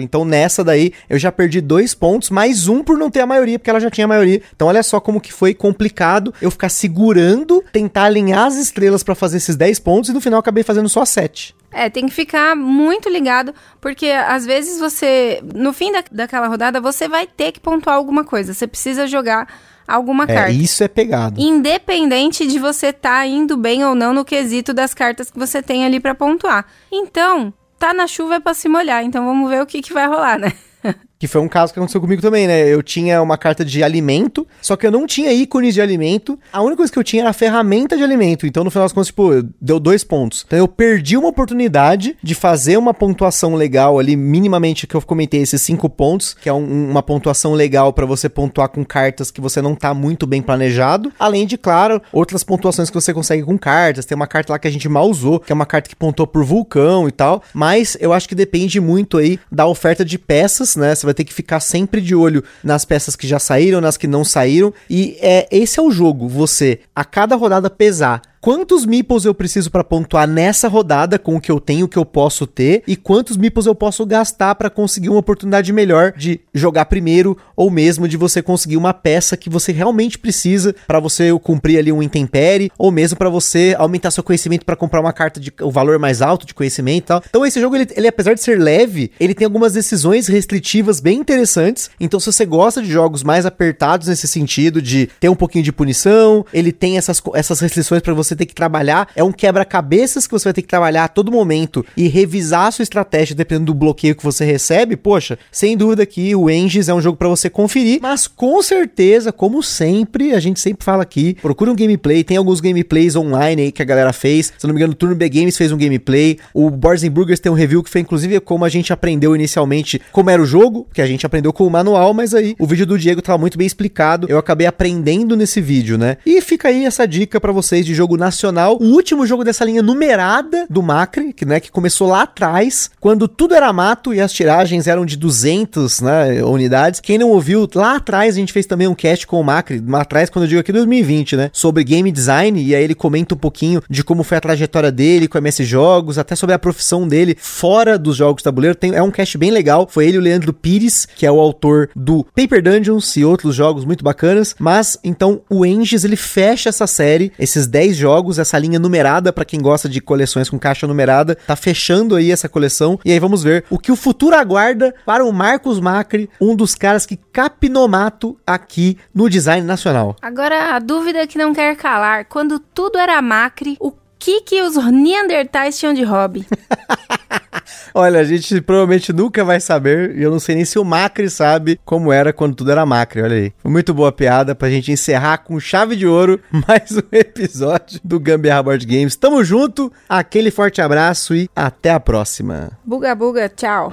Então 0.00 0.24
nessa 0.24 0.64
daí 0.64 0.92
eu 1.08 1.20
já 1.20 1.30
perdi 1.30 1.60
dois 1.60 1.94
pontos, 1.94 2.30
mais 2.30 2.66
um 2.66 2.82
por 2.82 2.98
não 2.98 3.12
ter 3.12 3.20
a 3.20 3.26
maioria, 3.26 3.60
porque 3.60 3.70
ela 3.70 3.78
já 3.78 3.88
tinha 3.92 4.06
a 4.06 4.08
maioria. 4.08 4.42
Então 4.56 4.66
olha 4.66 4.82
só 4.82 4.98
como 4.98 5.20
que 5.20 5.32
foi 5.32 5.54
complicado 5.54 6.34
eu 6.42 6.50
ficar 6.50 6.68
segurando, 6.68 7.62
tentar 7.72 8.06
alinhar 8.06 8.46
as 8.46 8.56
estrelas 8.56 9.04
para 9.04 9.14
fazer 9.14 9.36
esses 9.36 9.54
10 9.54 9.78
pontos 9.78 10.10
e 10.10 10.12
no 10.12 10.20
final 10.20 10.40
acabei 10.40 10.64
fazendo 10.64 10.88
só 10.88 11.04
7. 11.04 11.54
É, 11.70 11.88
tem 11.88 12.06
que 12.06 12.12
ficar 12.12 12.56
muito 12.56 13.08
ligado, 13.08 13.54
porque 13.80 14.06
às 14.06 14.44
vezes 14.44 14.80
você, 14.80 15.40
no 15.54 15.72
fim 15.72 15.92
da, 15.92 16.02
daquela 16.10 16.48
rodada, 16.48 16.80
você 16.80 17.06
vai 17.06 17.24
ter 17.24 17.52
que 17.52 17.60
pontuar 17.60 17.94
alguma 17.94 18.24
coisa. 18.24 18.52
Você 18.52 18.66
precisa 18.66 19.06
jogar 19.06 19.46
alguma 19.86 20.24
É, 20.24 20.34
carta. 20.34 20.50
isso 20.52 20.82
é 20.82 20.88
pegado. 20.88 21.40
Independente 21.40 22.46
de 22.46 22.58
você 22.58 22.88
estar 22.88 23.20
tá 23.20 23.26
indo 23.26 23.56
bem 23.56 23.84
ou 23.84 23.94
não 23.94 24.12
no 24.12 24.24
quesito 24.24 24.72
das 24.72 24.94
cartas 24.94 25.30
que 25.30 25.38
você 25.38 25.62
tem 25.62 25.84
ali 25.84 26.00
pra 26.00 26.14
pontuar. 26.14 26.66
Então, 26.90 27.52
tá 27.78 27.92
na 27.92 28.06
chuva 28.06 28.36
é 28.36 28.40
pra 28.40 28.54
se 28.54 28.68
molhar. 28.68 29.04
Então 29.04 29.24
vamos 29.24 29.50
ver 29.50 29.62
o 29.62 29.66
que, 29.66 29.82
que 29.82 29.92
vai 29.92 30.06
rolar, 30.06 30.38
né? 30.38 30.52
Que 31.22 31.28
foi 31.28 31.40
um 31.40 31.46
caso 31.46 31.72
que 31.72 31.78
aconteceu 31.78 32.00
comigo 32.00 32.20
também, 32.20 32.48
né? 32.48 32.66
Eu 32.68 32.82
tinha 32.82 33.22
uma 33.22 33.38
carta 33.38 33.64
de 33.64 33.80
alimento, 33.80 34.44
só 34.60 34.74
que 34.74 34.84
eu 34.84 34.90
não 34.90 35.06
tinha 35.06 35.32
ícones 35.32 35.72
de 35.72 35.80
alimento. 35.80 36.36
A 36.52 36.60
única 36.62 36.78
coisa 36.78 36.92
que 36.92 36.98
eu 36.98 37.04
tinha 37.04 37.22
era 37.22 37.30
a 37.30 37.32
ferramenta 37.32 37.96
de 37.96 38.02
alimento. 38.02 38.44
Então, 38.44 38.64
no 38.64 38.72
final 38.72 38.86
das 38.86 38.92
contas, 38.92 39.06
tipo, 39.06 39.30
deu 39.60 39.78
dois 39.78 40.02
pontos. 40.02 40.42
Então, 40.44 40.58
eu 40.58 40.66
perdi 40.66 41.16
uma 41.16 41.28
oportunidade 41.28 42.16
de 42.20 42.34
fazer 42.34 42.76
uma 42.76 42.92
pontuação 42.92 43.54
legal 43.54 44.00
ali, 44.00 44.16
minimamente, 44.16 44.84
que 44.84 44.96
eu 44.96 45.02
comentei, 45.02 45.42
esses 45.42 45.62
cinco 45.62 45.88
pontos, 45.88 46.34
que 46.34 46.48
é 46.48 46.52
um- 46.52 46.90
uma 46.90 47.04
pontuação 47.04 47.52
legal 47.52 47.92
pra 47.92 48.04
você 48.04 48.28
pontuar 48.28 48.68
com 48.70 48.84
cartas 48.84 49.30
que 49.30 49.40
você 49.40 49.62
não 49.62 49.76
tá 49.76 49.94
muito 49.94 50.26
bem 50.26 50.42
planejado. 50.42 51.12
Além 51.20 51.46
de, 51.46 51.56
claro, 51.56 52.02
outras 52.12 52.42
pontuações 52.42 52.90
que 52.90 52.94
você 53.00 53.14
consegue 53.14 53.44
com 53.44 53.56
cartas. 53.56 54.04
Tem 54.04 54.16
uma 54.16 54.26
carta 54.26 54.52
lá 54.52 54.58
que 54.58 54.66
a 54.66 54.72
gente 54.72 54.88
mal 54.88 55.08
usou, 55.08 55.38
que 55.38 55.52
é 55.52 55.54
uma 55.54 55.66
carta 55.66 55.88
que 55.88 55.94
pontuou 55.94 56.26
por 56.26 56.42
vulcão 56.44 57.06
e 57.06 57.12
tal. 57.12 57.44
Mas 57.54 57.96
eu 58.00 58.12
acho 58.12 58.28
que 58.28 58.34
depende 58.34 58.80
muito 58.80 59.18
aí 59.18 59.38
da 59.52 59.68
oferta 59.68 60.04
de 60.04 60.18
peças, 60.18 60.74
né? 60.74 60.96
Você 60.96 61.06
vai 61.06 61.11
ter 61.14 61.24
que 61.24 61.32
ficar 61.32 61.60
sempre 61.60 62.00
de 62.00 62.14
olho 62.14 62.42
nas 62.62 62.84
peças 62.84 63.16
que 63.16 63.26
já 63.26 63.38
saíram, 63.38 63.80
nas 63.80 63.96
que 63.96 64.06
não 64.06 64.24
saíram. 64.24 64.72
E 64.88 65.16
é 65.20 65.46
esse 65.50 65.78
é 65.78 65.82
o 65.82 65.90
jogo, 65.90 66.28
você 66.28 66.80
a 66.94 67.04
cada 67.04 67.36
rodada 67.36 67.70
pesar 67.70 68.22
quantos 68.42 68.84
meeples 68.84 69.24
eu 69.24 69.32
preciso 69.32 69.70
pra 69.70 69.84
pontuar 69.84 70.26
nessa 70.26 70.66
rodada 70.66 71.16
com 71.16 71.36
o 71.36 71.40
que 71.40 71.50
eu 71.50 71.60
tenho, 71.60 71.86
o 71.86 71.88
que 71.88 71.96
eu 71.96 72.04
posso 72.04 72.44
ter 72.44 72.82
e 72.88 72.96
quantos 72.96 73.36
meeples 73.36 73.66
eu 73.66 73.74
posso 73.74 74.04
gastar 74.04 74.56
pra 74.56 74.68
conseguir 74.68 75.08
uma 75.08 75.20
oportunidade 75.20 75.72
melhor 75.72 76.12
de 76.16 76.40
jogar 76.52 76.86
primeiro 76.86 77.38
ou 77.54 77.70
mesmo 77.70 78.08
de 78.08 78.16
você 78.16 78.42
conseguir 78.42 78.76
uma 78.76 78.92
peça 78.92 79.36
que 79.36 79.48
você 79.48 79.70
realmente 79.70 80.18
precisa 80.18 80.74
pra 80.88 80.98
você 80.98 81.30
cumprir 81.38 81.78
ali 81.78 81.92
um 81.92 82.02
intempere 82.02 82.72
ou 82.76 82.90
mesmo 82.90 83.16
pra 83.16 83.30
você 83.30 83.76
aumentar 83.78 84.10
seu 84.10 84.24
conhecimento 84.24 84.66
pra 84.66 84.74
comprar 84.74 85.00
uma 85.00 85.12
carta 85.12 85.38
de 85.38 85.52
o 85.60 85.70
valor 85.70 86.00
mais 86.00 86.20
alto 86.20 86.44
de 86.44 86.52
conhecimento 86.52 87.04
e 87.04 87.06
tal. 87.06 87.22
Então 87.24 87.46
esse 87.46 87.60
jogo 87.60 87.76
ele, 87.76 87.86
ele 87.94 88.08
apesar 88.08 88.34
de 88.34 88.42
ser 88.42 88.58
leve, 88.58 89.12
ele 89.20 89.34
tem 89.34 89.44
algumas 89.44 89.72
decisões 89.72 90.26
restritivas 90.26 90.98
bem 90.98 91.20
interessantes. 91.20 91.90
Então 92.00 92.18
se 92.18 92.26
você 92.26 92.44
gosta 92.44 92.82
de 92.82 92.90
jogos 92.90 93.22
mais 93.22 93.46
apertados 93.46 94.08
nesse 94.08 94.26
sentido 94.26 94.82
de 94.82 95.08
ter 95.20 95.28
um 95.28 95.36
pouquinho 95.36 95.62
de 95.62 95.70
punição, 95.70 96.44
ele 96.52 96.72
tem 96.82 96.98
essas, 96.98 97.22
essas 97.36 97.60
restrições 97.60 98.02
pra 98.02 98.12
você 98.12 98.34
ter 98.34 98.44
que 98.44 98.52
trabalhar, 98.52 99.06
é 99.14 99.22
um 99.22 99.30
quebra-cabeças 99.30 100.26
que 100.26 100.32
você 100.32 100.46
vai 100.46 100.52
ter 100.52 100.62
que 100.62 100.68
trabalhar 100.68 101.04
a 101.04 101.08
todo 101.08 101.30
momento 101.30 101.86
e 101.96 102.08
revisar 102.08 102.66
a 102.66 102.70
sua 102.72 102.82
estratégia 102.82 103.36
dependendo 103.36 103.66
do 103.66 103.74
bloqueio 103.74 104.16
que 104.16 104.24
você 104.24 104.44
recebe. 104.44 104.96
Poxa, 104.96 105.38
sem 105.52 105.76
dúvida 105.76 106.04
que 106.04 106.34
o 106.34 106.50
Engis 106.50 106.88
é 106.88 106.94
um 106.94 107.00
jogo 107.00 107.16
pra 107.16 107.28
você 107.28 107.48
conferir, 107.48 108.00
mas 108.02 108.26
com 108.26 108.60
certeza, 108.60 109.30
como 109.30 109.62
sempre, 109.62 110.32
a 110.34 110.40
gente 110.40 110.58
sempre 110.58 110.84
fala 110.84 111.04
aqui, 111.04 111.36
procura 111.40 111.70
um 111.70 111.76
gameplay, 111.76 112.24
tem 112.24 112.36
alguns 112.36 112.60
gameplays 112.60 113.14
online 113.14 113.62
aí 113.62 113.70
que 113.70 113.80
a 113.80 113.84
galera 113.84 114.12
fez. 114.12 114.52
Se 114.58 114.66
não 114.66 114.74
me 114.74 114.80
engano, 114.80 114.92
o 114.92 114.96
Turno 114.96 115.14
B 115.14 115.28
Games 115.28 115.56
fez 115.56 115.70
um 115.70 115.78
gameplay, 115.78 116.36
o 116.52 116.68
Boards 116.68 117.06
Burgers 117.08 117.38
tem 117.38 117.52
um 117.52 117.54
review 117.54 117.80
que 117.84 117.90
foi 117.90 118.00
inclusive 118.00 118.40
como 118.40 118.64
a 118.64 118.68
gente 118.68 118.92
aprendeu 118.92 119.36
inicialmente 119.36 120.02
como 120.10 120.30
era 120.30 120.42
o 120.42 120.46
jogo, 120.46 120.88
que 120.92 121.00
a 121.00 121.06
gente 121.06 121.24
aprendeu 121.24 121.52
com 121.52 121.64
o 121.64 121.70
manual, 121.70 122.12
mas 122.12 122.34
aí 122.34 122.56
o 122.58 122.66
vídeo 122.66 122.86
do 122.86 122.98
Diego 122.98 123.22
tava 123.22 123.38
muito 123.38 123.56
bem 123.56 123.68
explicado. 123.68 124.26
Eu 124.28 124.36
acabei 124.36 124.66
aprendendo 124.66 125.36
nesse 125.36 125.60
vídeo, 125.60 125.96
né? 125.96 126.16
E 126.26 126.40
fica 126.40 126.71
aí 126.71 126.71
essa 126.86 127.06
dica 127.06 127.40
pra 127.40 127.52
vocês 127.52 127.84
de 127.86 127.94
jogo 127.94 128.16
nacional, 128.16 128.78
o 128.80 128.86
último 128.86 129.26
jogo 129.26 129.44
dessa 129.44 129.64
linha 129.64 129.82
numerada 129.82 130.66
do 130.68 130.82
Macri, 130.82 131.32
que 131.32 131.44
né, 131.44 131.60
que 131.60 131.70
começou 131.70 132.08
lá 132.08 132.22
atrás, 132.22 132.90
quando 133.00 133.28
tudo 133.28 133.54
era 133.54 133.72
mato 133.72 134.14
e 134.14 134.20
as 134.20 134.32
tiragens 134.32 134.86
eram 134.86 135.04
de 135.04 135.16
200, 135.16 136.00
né, 136.00 136.42
unidades. 136.42 137.00
Quem 137.00 137.18
não 137.18 137.30
ouviu, 137.30 137.68
lá 137.74 137.96
atrás 137.96 138.34
a 138.34 138.38
gente 138.38 138.52
fez 138.52 138.66
também 138.66 138.88
um 138.88 138.94
cast 138.94 139.26
com 139.26 139.40
o 139.40 139.44
Macri, 139.44 139.82
lá 139.86 140.02
atrás 140.02 140.30
quando 140.30 140.44
eu 140.44 140.48
digo 140.48 140.60
aqui 140.60 140.72
2020, 140.72 141.36
né, 141.36 141.50
sobre 141.52 141.84
game 141.84 142.10
design 142.10 142.62
e 142.62 142.74
aí 142.74 142.82
ele 142.82 142.94
comenta 142.94 143.34
um 143.34 143.38
pouquinho 143.38 143.82
de 143.88 144.02
como 144.02 144.22
foi 144.22 144.38
a 144.38 144.40
trajetória 144.40 144.90
dele 144.90 145.28
com 145.28 145.38
MS 145.38 145.64
Jogos, 145.64 146.18
até 146.18 146.36
sobre 146.36 146.54
a 146.54 146.58
profissão 146.58 147.06
dele 147.06 147.36
fora 147.38 147.98
dos 147.98 148.16
jogos 148.16 148.42
tabuleiro. 148.42 148.74
Tem, 148.74 148.94
é 148.94 149.02
um 149.02 149.10
cast 149.10 149.36
bem 149.36 149.50
legal. 149.50 149.88
Foi 149.90 150.06
ele 150.06 150.18
o 150.18 150.20
Leandro 150.20 150.52
Pires, 150.52 151.06
que 151.16 151.26
é 151.26 151.32
o 151.32 151.40
autor 151.40 151.90
do 151.96 152.24
Paper 152.34 152.62
Dungeons 152.62 153.16
e 153.16 153.24
outros 153.24 153.54
jogos 153.54 153.84
muito 153.84 154.04
bacanas. 154.04 154.54
Mas 154.58 154.98
então 155.02 155.42
o 155.50 155.66
Engis 155.66 156.04
ele 156.04 156.16
fecha 156.16 156.61
essa 156.68 156.86
série, 156.86 157.32
esses 157.38 157.66
10 157.66 157.96
jogos, 157.96 158.38
essa 158.38 158.58
linha 158.58 158.78
numerada 158.78 159.32
para 159.32 159.44
quem 159.44 159.60
gosta 159.60 159.88
de 159.88 160.00
coleções 160.00 160.48
com 160.48 160.58
caixa 160.58 160.86
numerada, 160.86 161.36
tá 161.46 161.56
fechando 161.56 162.16
aí 162.16 162.30
essa 162.30 162.48
coleção. 162.48 162.98
E 163.04 163.12
aí 163.12 163.18
vamos 163.18 163.42
ver 163.42 163.64
o 163.70 163.78
que 163.78 163.92
o 163.92 163.96
futuro 163.96 164.36
aguarda 164.36 164.94
para 165.04 165.24
o 165.24 165.32
Marcos 165.32 165.80
Macri, 165.80 166.28
um 166.40 166.54
dos 166.54 166.74
caras 166.74 167.06
que 167.06 167.16
capinomato 167.16 168.36
aqui 168.46 168.98
no 169.14 169.28
design 169.28 169.66
nacional. 169.66 170.16
Agora, 170.20 170.74
a 170.74 170.78
dúvida 170.78 171.26
que 171.26 171.38
não 171.38 171.52
quer 171.52 171.76
calar: 171.76 172.24
quando 172.26 172.58
tudo 172.58 172.98
era 172.98 173.20
macre, 173.22 173.76
o 173.80 173.92
que 174.22 174.40
que 174.42 174.62
os 174.62 174.76
Neandertais 174.76 175.76
tinham 175.76 175.92
de 175.92 176.04
hobby? 176.04 176.46
Olha, 177.92 178.20
a 178.20 178.24
gente 178.24 178.60
provavelmente 178.60 179.12
nunca 179.12 179.44
vai 179.44 179.60
saber, 179.60 180.16
e 180.16 180.22
eu 180.22 180.30
não 180.30 180.38
sei 180.38 180.54
nem 180.54 180.64
se 180.64 180.78
o 180.78 180.84
Macri 180.84 181.28
sabe 181.28 181.78
como 181.84 182.12
era 182.12 182.32
quando 182.32 182.54
tudo 182.54 182.70
era 182.70 182.86
Macri, 182.86 183.20
olha 183.20 183.36
aí. 183.36 183.52
Foi 183.58 183.70
muito 183.70 183.92
boa 183.92 184.10
piada 184.10 184.54
pra 184.54 184.70
gente 184.70 184.90
encerrar 184.90 185.38
com 185.38 185.60
chave 185.60 185.94
de 185.94 186.06
ouro 186.06 186.40
mais 186.66 186.90
um 186.92 187.02
episódio 187.12 188.00
do 188.02 188.18
Gambiarra 188.18 188.62
Board 188.62 188.86
Games. 188.86 189.14
Tamo 189.16 189.44
junto, 189.44 189.92
aquele 190.08 190.50
forte 190.50 190.80
abraço 190.80 191.34
e 191.34 191.50
até 191.54 191.90
a 191.90 192.00
próxima. 192.00 192.70
Buga 192.84 193.14
buga, 193.14 193.48
tchau. 193.48 193.92